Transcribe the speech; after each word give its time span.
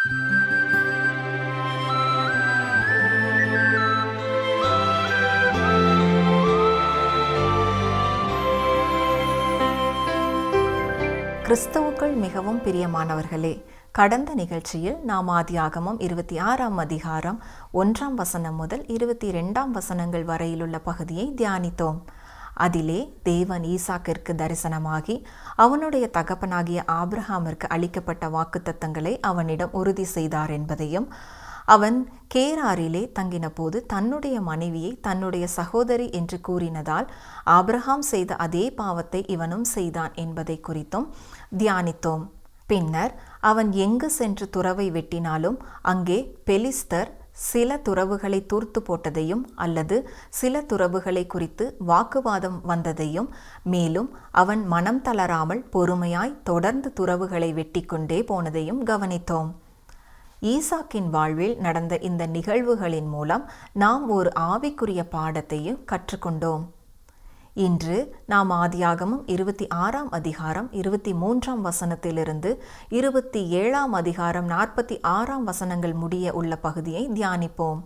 கிறிஸ்தவுக்குள் 0.00 0.22
மிகவும் 12.14 12.60
பிரியமானவர்களே 12.64 13.62
கடந்த 13.92 14.34
நிகழ்ச்சியில் 14.34 14.96
நாம் 15.04 15.28
ஆதியாகமம் 15.28 15.96
இருபத்தி 15.98 16.38
ஆறாம் 16.38 16.76
அதிகாரம் 16.76 17.42
ஒன்றாம் 17.74 18.14
வசனம் 18.16 18.54
முதல் 18.54 18.86
இருபத்தி 18.86 19.30
ரெண்டாம் 19.30 19.70
வசனங்கள் 19.70 20.24
வரையிலுள்ள 20.24 20.78
பகுதியை 20.78 21.34
தியானித்தோம். 21.36 22.00
அதிலே 22.60 23.00
தேவன் 23.22 23.64
ஈசாக்கிற்கு 23.64 24.32
தரிசனமாகி 24.34 25.16
அவனுடைய 25.56 26.06
தகப்பனாகிய 26.12 26.80
ஆப்ரஹாமிற்கு 26.92 27.68
அளிக்கப்பட்ட 27.68 28.26
வாக்குத்தத்தங்களை 28.28 29.14
அவனிடம் 29.20 29.72
உறுதி 29.72 30.06
செய்தார் 30.16 30.50
என்பதையும் 30.50 31.08
அவன் 31.66 31.98
கேராரிலே 32.34 33.02
தங்கினபோது 33.18 33.78
தன்னுடைய 33.86 34.36
மனைவியை 34.40 34.92
தன்னுடைய 35.00 35.46
சகோதரி 35.46 36.06
என்று 36.10 36.38
கூறினதால் 36.48 37.06
ஆப்ரஹாம் 37.50 38.04
செய்த 38.12 38.36
அதே 38.36 38.64
பாவத்தை 38.72 39.20
இவனும் 39.26 39.66
செய்தான் 39.74 40.14
என்பதை 40.14 40.56
குறித்தும் 40.68 41.06
தியானித்தோம். 41.58 42.24
பின்னர் 42.66 43.12
அவன் 43.40 43.70
எங்கு 43.84 44.08
சென்று 44.10 44.46
துறவை 44.50 44.86
வெட்டினாலும் 44.90 45.56
அங்கே 45.82 46.18
பெலிஸ்தர் 46.46 47.10
சில 47.48 47.76
துறவுகளை 47.88 48.40
தூர்த்து 48.46 48.80
போட்டதையும் 48.80 49.44
அல்லது 49.54 49.96
சில 50.30 50.62
துறவுகளை 50.72 51.24
குறித்து 51.26 51.64
வாக்குவாதம் 51.86 52.58
வந்ததையும் 52.68 53.28
மேலும் 53.64 54.10
அவன் 54.42 54.62
மனம் 54.66 55.02
தளராமல் 55.02 55.62
பொறுமையாய் 55.72 56.40
தொடர்ந்து 56.44 56.90
துறவுகளை 57.00 57.50
வெட்டிக்கொண்டே 57.58 58.18
போனதையும் 58.30 58.82
கவனித்தோம். 58.90 59.50
ஈசாக்கின் 60.52 61.08
வாழ்வில் 61.10 61.56
நடந்த 61.58 61.94
இந்த 62.08 62.26
நிகழ்வுகளின் 62.26 63.08
மூலம் 63.08 63.46
நாம் 63.72 64.04
ஒரு 64.08 64.30
ஆவிக்குரிய 64.50 65.02
பாடத்தையும் 65.16 65.80
கற்றுக்கொண்டோம். 65.92 66.66
இன்று 67.60 68.16
நாம் 68.26 68.50
ஆதியாகமும் 68.50 69.22
இருபத்தி 69.26 69.68
ஆறாம் 69.68 70.10
அதிகாரம் 70.10 70.72
இருபத்தி 70.72 71.14
மூன்றாம் 71.14 71.64
வசனத்திலிருந்து 71.64 72.56
இருபத்தி 72.88 73.48
ஏழாம் 73.48 73.92
அதிகாரம் 73.92 74.48
நாற்பத்தி 74.48 75.02
ஆறாம் 75.02 75.44
வசனங்கள் 75.44 75.92
முடிய 75.92 76.32
உள்ள 76.32 76.56
பகுதியை 76.56 77.08
தியானிப்போம். 77.08 77.80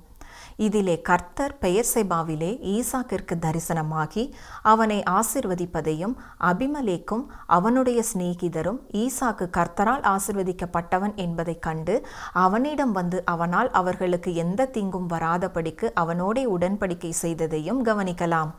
இதிலே 0.57 1.01
கர்த்தர் 1.01 1.59
பெயர் 1.59 1.87
செபாவிலே 1.95 2.51
ஈசாக்கிற்கு 2.75 3.35
தரிசனமாகி 3.41 4.33
அவனை 4.63 5.03
ஆசிர்வதிப்பதையும் 5.11 6.15
அபிமலேக்கும் 6.41 7.27
அவனுடைய 7.47 8.05
சிநேகிதரும் 8.13 8.81
ஈசாக்கு 8.93 9.49
கர்த்தரால் 9.51 10.05
ஆசிர்வதிக்கப்பட்டவன் 10.05 11.15
என்பதைக் 11.15 11.63
கண்டு 11.63 12.07
அவனிடம் 12.33 12.93
வந்து 12.93 13.25
அவனால் 13.25 13.71
அவர்களுக்கு 13.71 14.35
எந்த 14.35 14.67
தீங்கும் 14.67 15.09
வராதபடிக்கு 15.09 15.91
அவனோடே 15.95 16.45
உடன்படிக்கை 16.47 17.13
செய்ததையும் 17.23 17.83
கவனிக்கலாம். 17.85 18.51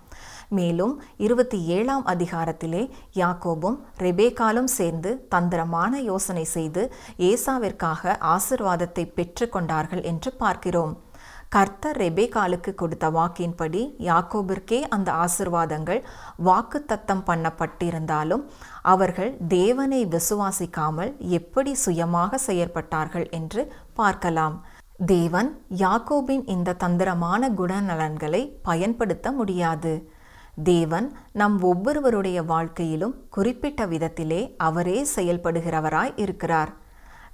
மேலும் 0.50 0.94
இருபத்தி 1.18 1.60
ஏழாம் 1.78 2.06
அதிகாரத்திலே 2.06 2.84
யாக்கோபும் 3.14 3.78
ரெபேக்காலும் 3.98 4.70
சேர்ந்து 4.78 5.12
தந்திரமான 5.30 6.02
யோசனை 6.02 6.46
செய்து 6.56 6.84
ஏசாவிற்காக 7.32 8.18
ஆசிர்வாதத்தை 8.36 9.06
பெற்று 9.14 9.48
கொண்டார்கள் 9.50 10.04
என்று 10.12 10.32
பார்க்கிறோம். 10.44 10.94
கர்த்தர் 11.56 11.98
ரெபேகாலுக்கு 11.98 12.72
கொடுத்த 12.76 13.06
வாக்கின்படி 13.10 13.82
யாக்கோபிற்கே 14.08 14.80
அந்த 14.96 15.10
ஆசிர்வாதங்கள் 15.26 16.02
வாக்கு 16.48 16.80
தத்தம் 16.86 17.24
பண்ணப்பட்டிருந்தாலும் 17.28 18.44
அவர்கள் 18.94 19.32
தேவனை 19.48 20.02
விசுவாசிக்காமல் 20.16 21.12
எப்படி 21.40 21.74
சுயமாக 21.84 22.40
செயற்பட்டார்கள் 22.48 23.28
என்று 23.40 23.64
பார்க்கலாம். 23.94 24.58
தேவன் 25.08 25.50
யாக்கோபின் 25.84 26.44
இந்த 26.56 26.76
தந்திரமான 26.84 27.50
குணநலன்களை 27.60 28.42
பயன்படுத்த 28.64 29.32
முடியாது. 29.32 29.94
தேவன் 30.64 31.18
நம் 31.34 31.62
ஒவ்வொருவருடைய 31.62 32.44
வாழ்க்கையிலும் 32.44 33.16
குறிப்பிட்ட 33.30 33.86
விதத்திலே 33.86 34.54
அவரே 34.58 35.06
செயல்படுகிறவராய் 35.16 36.14
இருக்கிறார். 36.16 36.84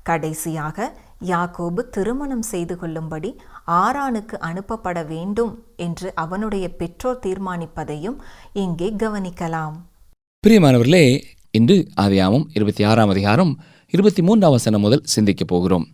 கடைசியாக 0.04 0.98
யாக்கோபு 1.26 1.90
திருமணம் 1.90 2.42
செய்து 2.42 2.78
கொள்ளும்படி 2.78 3.36
ஆரானுக்கு 3.68 4.38
அனுப்பப்பட 4.40 5.08
வேண்டும் 5.08 5.64
என்று 5.76 6.16
அவனுடைய 6.16 6.70
பெற்றோர் 6.70 7.20
தீர்மானிப்பதையும் 7.26 8.16
இங்கே 8.54 8.94
கவனிக்கலாம். 8.94 9.74
பிரியமானவர்களே 10.48 11.24
இன்று 11.52 11.88
ஆதியாமம் 12.02 12.46
இருபத்தி 12.54 12.84
ஆறாம் 12.84 13.10
அதிகாரம் 13.10 13.60
இருபத்தி 13.90 14.22
மூன்றாம் 14.22 14.52
வசனம் 14.52 14.82
முதல் 14.82 15.02
சிந்திக்கப் 15.04 15.48
போகிறோம். 15.48 15.88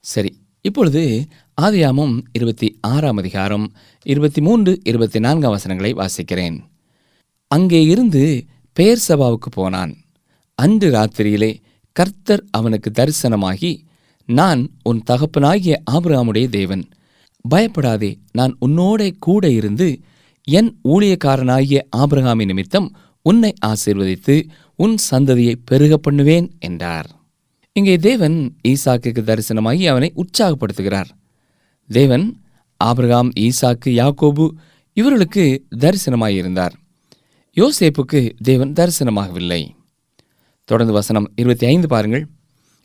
சரி 0.00 0.42
இப்பொழுது 0.60 1.26
ஆதியாமம் 1.60 2.20
இருபத்தி 2.32 2.78
ஆறாம் 2.80 3.16
அதிகாரம் 3.16 3.72
இருபத்தி 4.02 4.40
மூன்று 4.40 4.80
இருபத்தி 4.84 5.20
நான்காம் 5.20 5.50
வசனங்களை 5.50 5.94
வாசிக்கிறேன். 5.94 6.60
அங்கே 7.54 7.80
இருந்து 7.92 8.22
பெயர் 8.76 9.04
சபாவுக்கு 9.08 9.50
போனான். 9.50 9.92
அன்று 10.58 10.88
ராத்திரியிலே 10.96 11.52
கர்த்தர் 11.96 12.42
அவனுக்கு 12.50 12.90
தரிசனமாகி 12.98 13.72
நான் 14.28 14.60
உன் 14.88 15.00
தகப்பனாகிய 15.10 15.74
ஆபிரகாமுடைய 15.94 16.46
தேவன். 16.58 16.84
பயப்படாதே 17.44 18.10
நான் 18.38 18.52
உன்னோட 18.66 19.00
கூட 19.26 19.44
இருந்து 19.50 19.88
என் 20.48 20.70
ஊழியக்காரனாகிய 20.92 21.80
ஆபிரகாமி 21.96 22.44
நிமித்தம் 22.50 22.88
உன்னை 23.26 23.50
ஆசீர்வதித்து 23.66 24.36
உன் 24.84 24.96
சந்ததியை 25.10 25.54
பெருக 25.68 25.94
பண்ணுவேன் 25.96 26.48
என்றார். 26.68 27.08
இங்கே 27.76 27.94
தேவன் 28.06 28.36
ஈசாக்குக்கு 28.70 29.22
தரிசனமாகி 29.30 29.84
அவனை 29.92 30.08
உற்சாகப்படுத்துகிறார். 30.22 31.10
தேவன் 31.90 32.26
ஆபிரகாம் 32.80 33.30
ஈசாக்கு 33.46 33.90
யாக்கோபு 34.00 34.46
இவர்களுக்கு 34.96 35.44
தரிசனமாயிருந்தார். 35.82 36.74
யோசேப்புக்கு 37.56 38.20
தேவன் 38.42 38.72
தரிசனமாகவில்லை. 38.72 39.60
தொடர்ந்து 40.64 40.94
வசனம் 40.94 41.32
இருபத்தி 41.34 41.66
ஐந்து 41.66 41.88
பாருங்கள். 41.88 42.24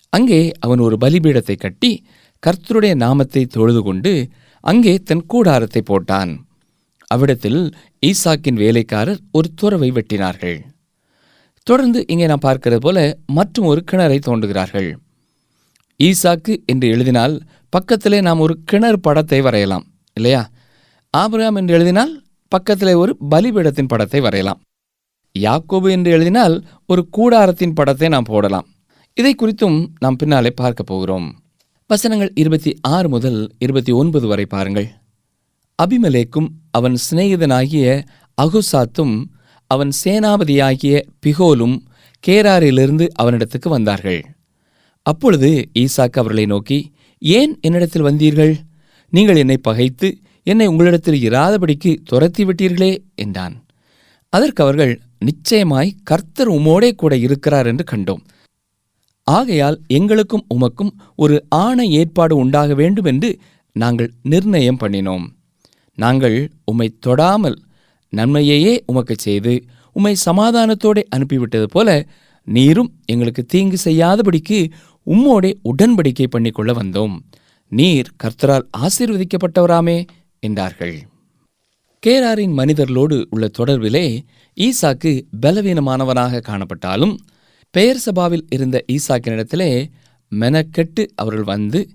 அங்கே 0.10 0.52
அவன் 0.60 0.80
ஒரு 0.80 0.96
பலிபீடத்தை 1.02 1.56
கட்டி 1.56 1.92
கர்த்தருடைய 2.44 2.94
நாமத்தை 2.96 3.44
தொழுது 3.46 3.82
கொண்டு 3.82 4.12
அங்கே 4.64 4.94
தன் 5.10 5.26
கூடாரத்தை 5.26 5.82
போட்டான். 5.82 6.32
அவ்விடத்தில் 7.08 7.62
ஈசாக்கின் 8.06 8.62
வேலைக்காரர் 8.64 9.20
ஒரு 9.32 9.48
துறவை 9.56 9.90
வெட்டினார்கள். 9.92 10.60
தொடர்ந்து 11.64 12.00
இங்கே 12.08 12.26
நாம் 12.26 12.46
பார்க்கிறது 12.48 12.78
போல 12.78 13.00
மற்றும் 13.26 13.66
ஒரு 13.66 13.84
கிணறை 13.92 14.20
தோண்டுகிறார்கள். 14.28 14.90
ஈசாக்கு 16.00 16.54
என்று 16.66 16.88
எழுதினால் 16.88 17.36
பக்கத்திலே 17.70 18.22
நாம் 18.22 18.40
ஒரு 18.40 18.56
கிணறு 18.66 19.00
படத்தை 19.00 19.42
வரையலாம் 19.42 19.86
இல்லையா? 20.18 20.42
ஆபிரகாம் 21.14 21.56
என்று 21.56 21.74
எழுதினால் 21.74 22.14
பக்கத்திலே 22.52 22.94
ஒரு 22.94 23.12
பலிபீடத்தின் 23.32 23.90
படத்தை 23.92 24.20
வரையலாம். 24.20 24.60
யாக்கோபு 25.36 25.88
என்று 25.96 26.10
எழுதினால் 26.12 26.56
ஒரு 26.86 27.02
கூடாரத்தின் 27.18 27.74
படத்தை 27.74 28.08
நாம் 28.10 28.30
போடலாம். 28.30 28.68
இதை 29.18 29.34
குறித்தும் 29.36 29.78
நாம் 30.00 30.16
பின்னாலே 30.16 30.52
பார்க்க 30.52 30.84
போகிறோம். 30.84 31.28
வசனங்கள் 31.90 32.32
இருபத்தி 32.36 32.72
ஆறு 32.82 33.08
முதல் 33.10 33.38
இருபத்தி 33.58 33.92
ஒன்பது 33.92 34.28
வரை 34.28 34.46
பாருங்கள். 34.46 34.88
அபிமலேக்கும் 35.80 36.48
அவன் 36.72 36.96
சிநேகிதனாகிய 37.06 37.86
அகுசாத்தும் 38.38 39.16
அவன் 39.72 39.92
சேனாபதியாகிய 40.04 40.96
பிகோலும் 41.26 41.76
கேராரிலிருந்து 42.28 43.06
அவனிடத்துக்கு 43.22 43.70
வந்தார்கள். 43.70 44.22
அப்பொழுது 45.06 45.50
ஈசாக்கு 45.84 46.20
அவர்களை 46.22 46.46
நோக்கி 46.46 46.80
ஏன் 47.22 47.54
என்னிடத்தில் 47.62 48.08
வந்தீர்கள்? 48.10 48.54
நீங்கள் 49.14 49.36
என்னை 49.36 49.58
பகைத்து 49.58 50.10
என்னை 50.52 50.66
உங்களிடத்தில் 50.72 51.20
இராதபடிக்கு 51.30 51.92
துரத்தி 52.04 52.44
விட்டீர்களே 52.46 52.92
என்றான். 53.24 53.56
அதற்கு 54.34 54.62
அவர்கள் 54.64 54.94
நிச்சயமாய் 55.28 55.96
கர்த்தர் 56.10 56.52
உமோடே 56.58 56.90
கூட 57.02 57.14
இருக்கிறார் 57.26 57.68
என்று 57.72 57.86
கண்டோம். 57.92 58.22
ஆகையால் 59.28 59.78
எங்களுக்கும் 59.98 60.46
உமக்கும் 60.56 60.92
ஒரு 61.16 61.36
ஆணை 61.64 61.86
ஏற்பாடு 62.00 62.36
உண்டாக 62.36 62.74
வேண்டும் 62.74 63.10
என்று 63.12 63.30
நாங்கள் 63.76 64.10
நிர்ணயம் 64.32 64.80
பண்ணினோம். 64.84 65.26
நாங்கள் 65.98 66.38
உம்மை 66.72 66.88
தொடாமல் 67.08 67.58
நன்மையையே 68.14 68.74
உமக்கு 68.86 69.16
செய்து 69.18 69.54
உம்மை 69.96 70.14
சமாதானத்தோடே 70.26 71.02
அனுப்பிவிட்டது 71.16 71.68
போல 71.76 71.90
நீரும் 72.48 72.90
எங்களுக்கு 73.06 73.44
தீங்கு 73.46 73.78
செய்யாதபடிக்கு 73.84 74.60
உம்மோடே 75.08 75.52
உடன்படிக்கை 75.72 76.28
பண்ணிக்கொள்ள 76.36 76.72
வந்தோம். 76.82 77.16
நீர் 77.72 78.10
கர்த்தரால் 78.24 78.66
ஆசீர்வதிக்கப்பட்டவராமே. 78.78 79.98
என்றார்கள். 80.40 80.98
கேராரின் 82.08 82.54
மனிதர்களோடு 82.58 83.26
உள்ள 83.30 83.50
தொடர்பிலே 83.58 84.22
ஈசாக்கு 84.58 85.12
பலவீனமானவனாக 85.42 86.42
காணப்பட்டாலும் 86.48 87.16
பெயர் 87.72 88.02
சபாவில் 88.06 88.46
இருந்த 88.50 88.86
ஈசாக்கினிடத்திலே 88.92 89.88
மெனக்கெட்டு 90.32 91.08
அவர்கள் 91.16 91.44
வந்து 91.44 91.90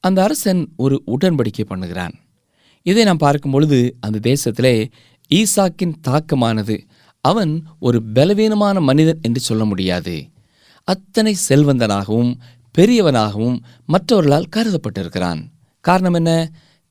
அந்த 0.00 0.22
அரசன் 0.22 0.68
ஒரு 0.76 1.02
உடன்படிக்கை 1.06 1.64
பண்ணுகிறான். 1.68 2.14
இதை 2.82 3.04
நாம் 3.04 3.16
பார்க்கும் 3.16 3.50
பொழுது 3.50 3.96
அந்த 4.00 4.18
தேசத்திலே 4.30 4.90
ஈசாக்கின் 5.30 5.94
தாக்கமானது 6.00 6.86
அவன் 7.20 7.62
ஒரு 7.78 8.02
பலவீனமான 8.14 8.80
மனிதன் 8.80 9.18
என்று 9.22 9.40
சொல்ல 9.40 9.64
முடியாது. 9.64 10.30
அத்தனை 10.84 11.36
செல்வந்தனாகவும் 11.48 12.34
பெரியவனாகவும் 12.78 13.58
மற்றவர்களால் 13.86 14.52
கருதப்பட்டிருக்கிறான். 14.56 15.40
காரணம் 15.80 16.14
என்ன? 16.14 16.50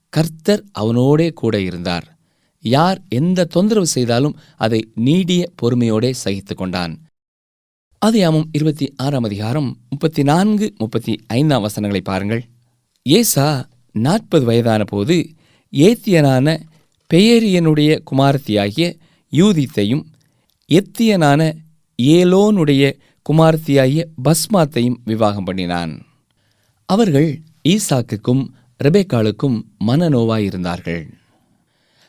கர்த்தர் 0.09 0.63
அவனோடே 0.71 1.33
கூட 1.33 1.59
இருந்தார். 1.62 2.18
யார் 2.62 3.01
எந்த 3.09 3.45
தொந்தரவு 3.45 3.88
செய்தாலும் 3.88 4.38
அதை 4.57 4.88
நீடிய 4.95 5.51
பொறுமையோடே 5.62 6.13
சகித்து 6.24 6.56
கொண்டான். 6.56 7.00
அதியாமம் 8.06 8.44
இருபத்தி 8.51 8.94
ஆறாம் 8.98 9.24
அதிகாரம் 9.24 9.77
முப்பத்தி 9.89 10.24
நான்கு 10.24 10.74
முப்பத்தி 10.77 11.24
ஐந்தாம் 11.27 11.62
வசனங்களை 11.62 12.04
பாருங்கள். 12.06 12.44
ஏசா 13.04 13.69
நாற்பது 13.92 14.45
வயதான 14.45 14.83
போது 14.83 15.30
ஏத்தியனான 15.74 16.62
பெயரியனுடைய 17.07 18.01
குமாரத்தியாகிய 18.12 18.98
யூதித்தையும் 19.31 20.04
எத்தியனான 20.69 21.51
ஏலோனுடைய 22.01 23.00
குமாரத்தியாகிய 23.21 24.07
பஸ்மாத்தையும் 24.24 25.00
விவாகம் 25.06 25.44
பண்ணினான். 25.44 26.01
அவர்கள் 26.86 27.39
ஈசாக்குக்கும் 27.63 28.48
ரெபேக்காளுக்கும் 28.83 29.62
மனநோவாயிருந்தார்கள். 29.88 31.03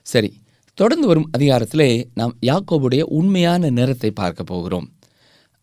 சரி 0.02 0.40
தொடர்ந்து 0.74 1.06
வரும் 1.06 1.30
அதிகாரத்திலே 1.38 2.04
நாம் 2.14 2.36
யாக்கோபுடைய 2.40 3.02
உண்மையான 3.02 3.70
நிறத்தை 3.70 4.10
பார்க்க 4.10 4.44
போகிறோம். 4.44 4.92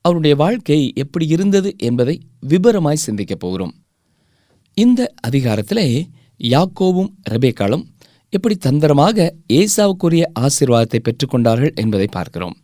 அவருடைய 0.02 0.36
வாழ்க்கை 0.36 0.92
எப்படி 0.96 1.28
இருந்தது 1.28 1.76
என்பதை 1.78 2.22
விபரமாய் 2.48 3.04
சிந்திக்கப் 3.06 3.40
போகிறோம். 3.40 3.74
இந்த 4.74 5.14
அதிகாரத்திலே 5.28 6.08
யாக்கோவும் 6.38 7.12
ரெபேக்காலும் 7.30 7.86
எப்படி 8.30 8.56
தந்திரமாக 8.56 9.36
ஏசாவுக்குரிய 9.54 10.24
ஆசீர்வாதத்தை 10.40 11.00
பெற்றுக்கொண்டார்கள் 11.00 11.74
என்பதை 11.74 12.08
பார்க்கிறோம். 12.12 12.58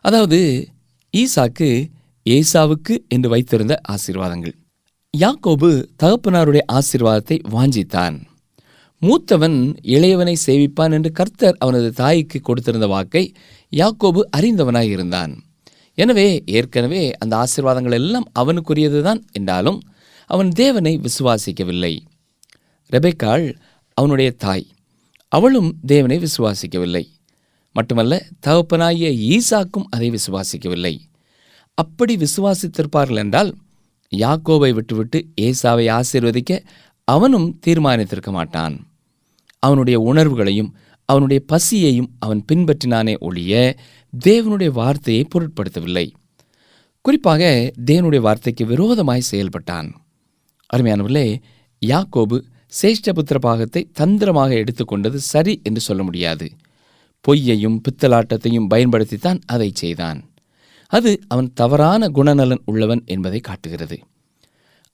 அதாவது 0.00 0.68
ஈசாக்கு 1.16 1.90
ஏசாவுக்கு 2.26 2.94
என்று 3.08 3.28
வைத்திருந்த 3.28 3.80
ஆசீர்வாதங்கள். 3.88 4.56
யாக்கோபு 5.20 5.68
தகப்பனாருடைய 6.02 6.62
ஆசீர்வாதத்தை 6.72 7.36
வாஞ்சித்தான். 7.54 8.16
மூத்தவன் 9.02 9.56
இளையவனை 9.94 10.34
சேவிப்பான் 10.46 10.92
என்று 10.92 11.10
கர்த்தர் 11.12 11.56
அவனது 11.58 11.88
தாய்க்கு 11.92 12.38
கொடுத்திருந்த 12.40 12.86
வாக்கை 12.86 13.22
யாக்கோபு 13.72 14.20
அறிந்தவனாய் 14.36 14.90
இருந்தான். 14.94 15.32
எனவே 15.94 16.26
ஏற்கனவே 16.46 17.02
அந்த 17.12 17.32
ஆசிர்வாதங்கள் 17.42 17.96
எல்லாம் 17.98 18.26
அவனுக்குரியதுதான் 18.40 19.20
என்றாலும் 19.32 19.78
அவன் 20.30 20.50
தேவனை 20.62 20.92
விசுவாசிக்கவில்லை. 21.06 21.94
ரெபெக்காள் 22.92 23.46
அவனுடைய 23.94 24.30
தாய். 24.44 24.66
அவளும் 25.32 25.70
தேவனை 25.86 26.18
விசுவாசிக்கவில்லை. 26.26 27.04
மட்டுமல்ல 27.76 28.14
தகப்பனாகிய 28.40 29.08
ஈசாக்கும் 29.32 29.88
அதை 29.90 30.10
விசுவாசிக்கவில்லை. 30.10 30.94
அப்படி 31.74 32.16
விசுவாசித்திருப்பார்கள் 32.16 33.22
என்றால் 33.24 33.50
யாக்கோபை 34.16 34.74
விட்டுவிட்டு 34.74 35.28
ஏசாவை 35.40 35.86
ஆசீர்வதிக்க 35.90 36.64
அவனும் 37.04 37.58
தீர்மானித்திருக்க 37.66 38.30
மாட்டான். 38.30 38.86
அவனுடைய 39.58 40.00
உணர்வுகளையும் 40.00 40.74
அவனுடைய 41.04 41.42
பசியையும் 41.46 42.10
அவன் 42.18 42.44
பின்பற்றினானே 42.52 43.18
ஒழிய 43.18 43.76
தேவனுடைய 44.26 44.70
வார்த்தையை 44.70 45.26
பொருட்படுத்தவில்லை. 45.34 46.10
குறிப்பாக 47.00 47.72
தேவனுடைய 47.86 48.20
வார்த்தைக்கு 48.20 48.66
விரோதமாய் 48.66 49.28
செயல்பட்டான். 49.30 49.88
அருமையானவர்களே 50.76 51.40
யாக்கோபு 51.86 52.42
சேஷ்டபுத்திர 52.82 53.38
பாகத்தை 53.40 53.90
தந்திரமாக 53.92 54.54
எடுத்துக்கொண்டது 54.54 55.14
சரி 55.14 55.60
என்று 55.64 55.80
சொல்ல 55.80 56.02
முடியாது. 56.02 56.50
பொய்யையும் 57.24 57.78
பித்தலாட்டத்தையும் 57.84 58.70
பயன்படுத்தித்தான் 58.70 59.40
அதை 59.46 59.70
செய்தான். 59.74 60.20
அது 60.92 61.10
அவன் 61.28 61.52
தவறான 61.54 62.08
குணநலன் 62.08 62.62
உள்ளவன் 62.64 63.02
என்பதை 63.06 63.40
காட்டுகிறது. 63.40 63.96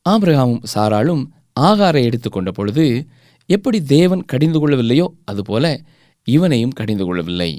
ஆபிரகாமும் 0.07 0.65
சாராளும் 0.75 1.25
ஆகாரை 1.61 2.03
எடுத்துக்கொண்ட 2.03 2.51
பொழுது 2.51 3.07
எப்படி 3.47 3.79
தேவன் 3.83 4.25
கடிந்து 4.25 4.59
கொள்ளவில்லையோ 4.59 5.07
அதுபோல 5.25 5.65
இவனையும் 6.29 6.71
கடிந்து 6.71 7.05
கொள்ளவில்லை. 7.05 7.51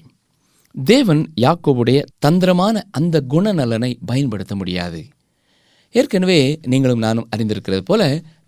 தேவன் 0.76 1.34
யாக்கோபுடைய 1.42 2.00
தந்திரமான 2.20 2.84
அந்த 2.92 3.22
குணநலனை 3.30 3.92
பயன்படுத்த 4.06 4.56
முடியாது. 4.56 5.02
ஏற்கனவே 5.96 6.60
நீங்களும் 6.68 7.00
நானும் 7.00 7.30
அறிந்திருக்கிறது 7.36 7.80
போல 7.80 8.02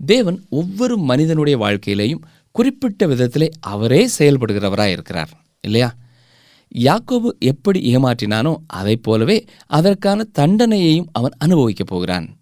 தேவன் 0.06 0.39
ஒவ்வொரு 0.50 0.98
மனிதனுடைய 0.98 1.57
வாழ்க்கையிலேயும் 1.57 2.24
குறிப்பிட்ட 2.51 3.07
விதத்திலே 3.07 3.48
அவரே 3.60 4.10
செயல்படுகிறவராய் 4.19 4.92
இருக்கிறார் 4.92 5.31
இல்லையா? 5.62 5.89
யாக்கோபு 6.75 7.29
எப்படி 7.39 7.95
ஏமாற்றினானோ 7.95 8.55
அதைப் 8.67 9.03
போலவே 9.03 9.45
அதற்கான 9.65 10.27
தண்டனையையும் 10.39 11.05
அவன் 11.11 11.31
அனுபவிக்கப் 11.37 11.87
போகிறான். 11.87 12.37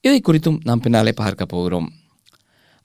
இதை 0.00 0.20
குறித்தும் 0.20 0.58
நாம் 0.64 0.80
பின்னாலே 0.80 1.12
பார்க்க 1.12 1.44
போகிறோம். 1.44 1.92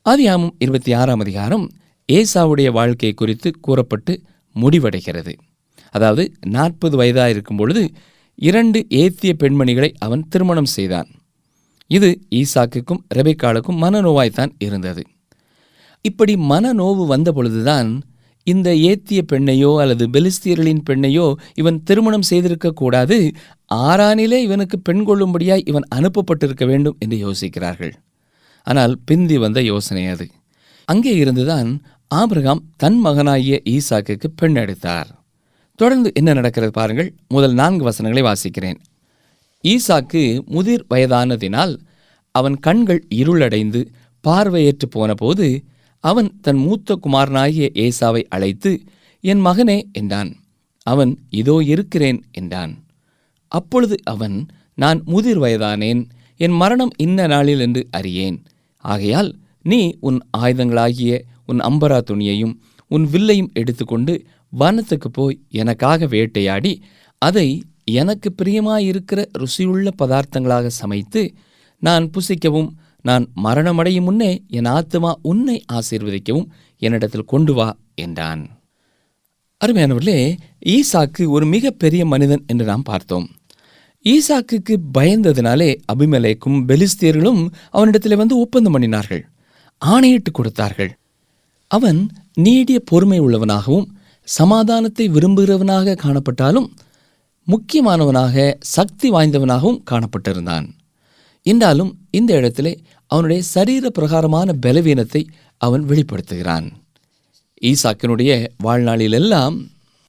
ஆதியாமம் 0.10 0.50
இருபத்தி 0.60 0.94
ஆறாம் 0.94 1.20
அதிகாரம் 1.20 1.72
ஏசாவுடைய 2.14 2.72
வாழ்க்கை 2.72 3.14
குறித்து 3.14 3.52
கூறப்பட்டு 3.62 4.22
முடிவடைகிறது. 4.56 5.34
அதாவது 5.90 6.32
நாற்பது 6.48 6.98
வயதாக 6.98 7.30
இருக்கும் 7.30 7.58
பொழுது 7.58 7.92
இரண்டு 8.36 8.86
ஏத்திய 8.90 9.34
பெண்மணிகளை 9.40 9.94
அவன் 9.98 10.28
திருமணம் 10.30 10.66
செய்தான். 10.66 11.08
இது 11.88 12.20
ஈசாக்குக்கும் 12.30 13.04
ரெபேக்காளுக்கும் 13.16 13.82
மனநோவாய்த்தான் 13.82 14.52
இருந்தது. 14.58 15.04
இப்படி 16.02 16.36
மனநோவு 16.36 17.08
வந்த 17.08 17.32
பொழுதுதான் 17.32 18.02
இந்த 18.52 18.70
ஏத்திய 18.90 19.22
பெண்ணையோ 19.32 19.72
அல்லது 19.82 20.06
பெலிஸ்தியர்களின் 20.16 20.84
பெண்ணையோ 20.90 21.28
இவன் 21.62 21.78
திருமணம் 21.88 22.28
செய்திருக்க 22.30 22.70
கூடாது. 22.82 23.18
ஆறானிலே 23.88 24.40
இவனுக்கு 24.48 24.78
பெண் 24.88 25.04
கொள்ளும்படியாய் 25.08 25.68
இவன் 25.72 25.88
அனுப்பப்பட்டிருக்க 25.96 26.66
வேண்டும் 26.72 26.98
என்று 27.04 27.18
யோசிக்கிறார்கள். 27.26 27.94
ஆனால் 28.68 28.94
பிந்தி 29.06 29.38
வந்த 29.38 29.60
யோசனை 29.72 30.04
அது. 30.14 30.28
அங்கே 30.88 31.14
இருந்துதான் 31.16 31.70
ஆபிரகாம் 32.12 32.62
தன் 32.82 33.00
மகனாகிய 33.06 33.56
ஈசாக்குக்கு 33.76 34.28
பெண் 34.36 34.60
எடுத்தார் 34.64 35.10
தொடர்ந்து 35.80 36.10
என்ன 36.20 36.30
நடக்கிறது 36.38 36.74
பாருங்கள். 36.78 37.10
முதல் 37.36 37.54
நான்கு 37.60 37.84
வசனங்களை 37.88 38.24
வாசிக்கிறேன். 38.28 38.80
ஈசாக்கு 39.64 40.22
முதிர் 40.56 40.84
வயதானதினால் 40.92 41.74
அவன் 42.36 42.58
கண்கள் 42.66 43.02
இருளடைந்து 43.22 43.82
பார்வையற்று 44.24 44.88
போனபோது 44.96 45.46
அவன் 46.04 46.30
தன் 46.42 46.60
மூத்த 46.66 46.96
குமாரனாகிய 46.96 47.66
ஏசாவை 47.86 48.22
அழைத்து 48.30 48.72
என் 49.24 49.42
மகனே 49.46 49.78
என்றான். 49.92 50.32
அவன் 50.88 51.12
இதோ 51.30 51.56
இருக்கிறேன் 51.64 52.20
என்றான். 52.32 52.74
அப்பொழுது 53.52 53.96
அவன் 54.04 54.38
நான் 54.78 55.00
முதிர் 55.06 55.40
வயதானேன் 55.40 56.02
என் 56.40 56.56
மரணம் 56.56 56.94
இன்ன 56.98 57.28
நாளில் 57.28 57.60
என்று 57.60 57.82
அறியேன். 57.92 58.38
ஆகையால் 58.86 59.32
நீ 59.66 59.80
உன் 60.00 60.20
ஆயுதங்களாகிய 60.38 61.14
உன் 61.46 61.60
அம்பரா 61.60 62.00
துணியையும் 62.10 62.54
உன் 62.92 63.06
வில்லையும் 63.06 63.52
எடுத்துக்கொண்டு 63.54 64.14
வனத்துக்கு 64.54 65.10
போய் 65.12 65.42
எனக்காக 65.52 66.06
வேட்டையாடி 66.06 66.72
அதை 67.22 67.48
எனக்கு 67.94 68.30
பிரியமாயிருக்கிற 68.38 69.20
ருசியுள்ள 69.40 69.90
பதார்த்தங்களாக 70.02 70.68
சமைத்து 70.82 71.22
நான் 71.82 72.06
புசிக்கவும் 72.14 72.70
நான் 73.02 73.26
மரணமடையும் 73.44 74.04
முன்னே 74.04 74.44
என் 74.48 74.66
ஆத்துமா 74.66 75.12
உன்னை 75.22 75.66
ஆசீர்வதிக்கவும் 75.74 76.48
என்னிடத்தில் 76.78 77.26
கொண்டு 77.26 77.54
வா 77.54 77.78
என்றான். 77.96 78.50
அருமையானவர்களே 79.66 80.36
ஈசாக்கு 80.66 81.28
ஒரு 81.28 81.46
மிகப்பெரிய 81.46 82.06
மனிதன் 82.06 82.44
என்று 82.48 82.66
நாம் 82.66 82.82
பார்த்தோம். 82.82 83.28
ஈசாக்குக்கு 84.06 84.76
பயந்ததினாலே 84.98 85.78
அபிமலைக்கும் 85.94 86.60
பெலிஸ்தியர்களும் 86.68 87.48
அவனிடத்தில் 87.70 88.16
வந்து 88.16 88.38
ஒப்பந்தம் 88.38 88.76
பண்ணினார்கள். 88.76 89.22
ஆணையிட்டு 89.78 90.32
கொடுத்தார்கள். 90.32 90.92
அவன் 91.68 92.10
நீடிய 92.34 92.80
பொறுமை 92.80 93.22
உள்ளவனாகவும் 93.22 93.88
சமாதானத்தை 94.24 95.10
விரும்புகிறவனாக 95.10 95.98
காணப்பட்டாலும் 96.04 96.68
முக்கியமானவனாக 97.48 98.56
சக்தி 98.60 99.12
வாய்ந்தவனாகவும் 99.12 99.82
காணப்பட்டிருந்தான். 99.92 100.68
என்றாலும் 101.46 101.92
இந்த 102.12 102.32
இடத்திலே 102.40 102.74
அவனுடைய 103.12 103.42
சரீர 103.56 103.90
பிரகாரமான 103.90 104.50
பலவீனத்தை 104.66 105.22
அவன் 105.62 105.84
வெளிப்படுத்துகிறான். 105.86 106.68
ஈசாக்கினுடைய 107.62 108.32
வாழ்நாளிலெல்லாம் 108.64 109.56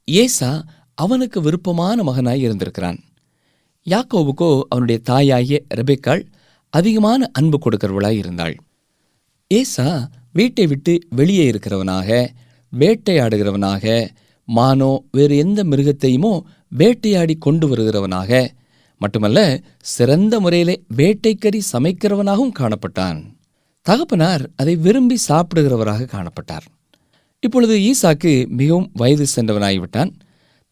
ஏசா 0.09 0.51
அவனுக்கு 0.99 1.39
விருப்பமான 1.41 2.03
மகனாய் 2.03 2.43
இருந்திருக்கிறான். 2.47 2.99
யாக்கோவுக்கோ 3.87 4.51
அவனுடைய 4.69 4.99
தாயாகிய 5.11 5.59
ரெபேக்காள் 5.75 6.23
அதிகமான 6.73 7.31
அன்பு 7.33 7.59
கொடுக்கிறவளாய் 7.59 8.19
இருந்தாள். 8.23 8.55
ஏசா 9.51 9.89
வீட்டை 10.33 10.65
விட்டு 10.67 10.93
வெளியே 11.11 11.45
இருக்கிறவனாக 11.51 12.09
வேட்டையாடுகிறவனாக 12.73 13.85
மானோ 14.49 14.93
வேறு 15.11 15.35
எந்த 15.37 15.61
மிருகத்தையுமோ 15.65 16.33
வேட்டையாடி 16.73 17.35
கொண்டு 17.39 17.67
வருகிறவனாக 17.69 18.31
மட்டுமல்ல 19.03 19.39
சிறந்த 19.95 20.35
முறையிலே 20.45 20.77
வேட்டைக்கறி 20.97 21.61
சமைக்கிறவனாகவும் 21.73 22.57
காணப்பட்டான். 22.59 23.21
தகப்பனார் 23.87 24.43
அதை 24.57 24.75
விரும்பி 24.87 25.17
சாப்பிடுகிறவராக 25.29 26.09
காணப்பட்டார். 26.15 26.67
இப்பொழுது 27.43 27.75
ஈசாக்கு 27.91 28.33
மிகவும் 28.59 28.91
வயது 28.93 29.27
சென்றவனாகிவிட்டான். 29.37 30.11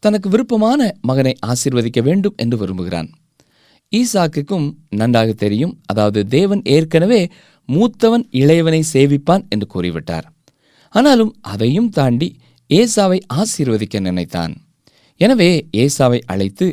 தனக்கு 0.03 0.27
விருப்பமான 0.29 0.81
மகனை 1.01 1.33
ஆசீர்வதிக்க 1.45 1.99
வேண்டும் 2.01 2.35
என்று 2.35 2.57
விரும்புகிறான். 2.57 3.09
ஈசாக்குக்கும் 3.91 4.67
நன்றாக 4.89 5.29
தெரியும் 5.43 5.73
அதாவது 5.85 6.19
தேவன் 6.35 6.61
ஏற்கனவே 6.75 7.21
மூத்தவன் 7.69 8.23
இளையவனை 8.41 8.81
சேவிப்பான் 8.93 9.43
என்று 9.49 9.67
கூறிவிட்டார். 9.73 10.27
ஆனாலும் 10.95 11.33
அதையும் 11.53 11.89
தாண்டி 11.89 12.29
ஏசாவை 12.69 13.19
ஆசீர்வதிக்க 13.33 13.99
நினைத்தான். 13.99 14.53
எனவே 15.21 15.49
ஏசாவை 15.77 16.19
அழைத்து 16.25 16.67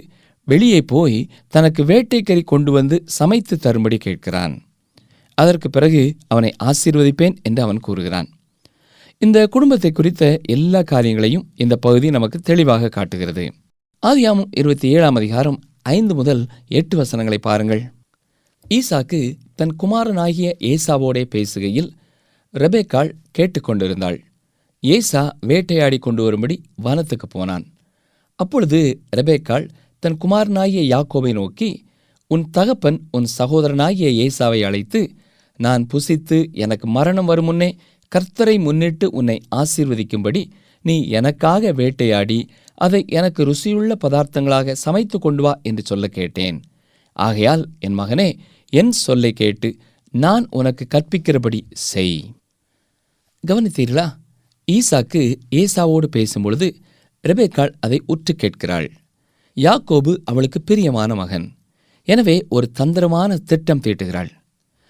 வெளியே 0.48 0.80
போய் 0.82 1.28
தனக்கு 1.48 1.84
வேட்டைக்கறி 1.84 2.42
கொண்டு 2.44 2.72
வந்து 2.72 3.02
சமைத்து 3.06 3.56
தரும்படி 3.56 3.98
கேட்கிறான். 4.04 4.54
அதற்கு 5.34 5.70
பிறகு 5.70 6.02
அவனை 6.28 6.50
ஆசீர்வதிப்பேன் 6.64 7.36
என்று 7.42 7.62
அவன் 7.62 7.80
கூறுகிறான். 7.80 8.28
இந்த 9.22 9.46
குடும்பத்தை 9.46 9.90
குறித்த 9.92 10.40
எல்லா 10.42 10.82
காரியங்களையும் 10.82 11.46
இந்த 11.56 11.76
பகுதி 11.76 12.10
நமக்கு 12.10 12.38
தெளிவாக 12.38 12.88
காட்டுகிறது. 12.88 13.44
ஆதியாமும் 14.02 14.50
இருபத்தி 14.50 14.88
ஏழாம் 14.88 15.14
அதிகாரம் 15.14 15.58
ஐந்து 15.82 16.14
முதல் 16.14 16.42
எட்டு 16.68 16.96
வசனங்களை 16.96 17.38
பாருங்கள். 17.38 17.82
ஈசாக்கு 18.70 19.20
தன் 19.54 19.76
குமாரனாகிய 19.76 20.48
ஏசாவோடே 20.72 21.24
பேசுகையில் 21.34 21.90
ரெபேக்காள் 22.54 23.10
கேட்டுக்கொண்டிருந்தாள். 23.38 24.18
ஏசா 24.82 25.22
வேட்டையாடி 25.40 25.98
கொண்டு 25.98 26.22
வரும்படி 26.22 26.56
வனத்துக்கு 26.82 27.26
போனான். 27.26 27.64
அப்பொழுது 28.40 28.80
ரெபேக்காள் 29.16 29.66
தன் 29.98 30.16
குமாரனாகிய 30.16 30.82
யாக்கோபை 30.82 31.32
நோக்கி 31.32 31.84
உன் 32.26 32.50
தகப்பன் 32.50 33.00
உன் 33.10 33.26
சகோதரனாகிய 33.38 34.08
ஏசாவை 34.24 34.64
அழைத்து 34.64 35.14
நான் 35.56 35.86
புசித்து 35.94 36.52
எனக்கு 36.52 36.88
மரணம் 36.88 37.24
வரும் 37.24 37.44
முன்னே 37.44 37.76
கர்த்தரை 38.12 38.60
முன்னிட்டு 38.60 39.04
உன்னை 39.10 39.42
ஆசீர்வதிக்கும்படி 39.56 40.44
நீ 40.82 41.08
எனக்காக 41.08 41.72
வேட்டையாடி 41.72 42.48
அதை 42.74 43.04
எனக்கு 43.06 43.44
ருசியுள்ள 43.44 43.92
பதார்த்தங்களாக 44.04 44.72
சமைத்து 44.72 45.18
கொண்டு 45.18 45.42
வா 45.42 45.60
என்று 45.62 45.82
சொல்ல 45.82 46.06
கேட்டேன். 46.06 46.62
ஆகையால் 47.12 47.66
என் 47.78 47.98
மகனே 47.98 48.38
என் 48.68 48.90
சொல்லை 48.90 49.32
கேட்டு 49.32 49.76
நான் 50.10 50.46
உனக்கு 50.50 50.86
கற்பிக்கிறபடி 50.90 51.60
செய். 51.70 52.24
கவனித்தீர்களா? 53.46 54.06
ஈசாக்கு 54.72 55.34
ஏசாவோடு 55.54 56.08
பேசும்பொழுது 56.16 56.74
ரெபேக்காள் 57.28 57.72
அதை 57.80 58.02
உற்று 58.06 58.34
கேட்கிறாள். 58.34 58.90
யாக்கோபு 59.56 60.12
அவளுக்கு 60.24 60.58
பிரியமான 60.60 61.14
மகன். 61.14 61.46
எனவே 62.04 62.46
ஒரு 62.48 62.66
தந்திரமான 62.70 63.36
திட்டம் 63.36 63.80
தீட்டுகிறாள். 63.84 64.30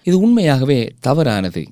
இது 0.03 0.19
உண்மையாகவே 0.19 0.79
தவறானது. 0.99 1.63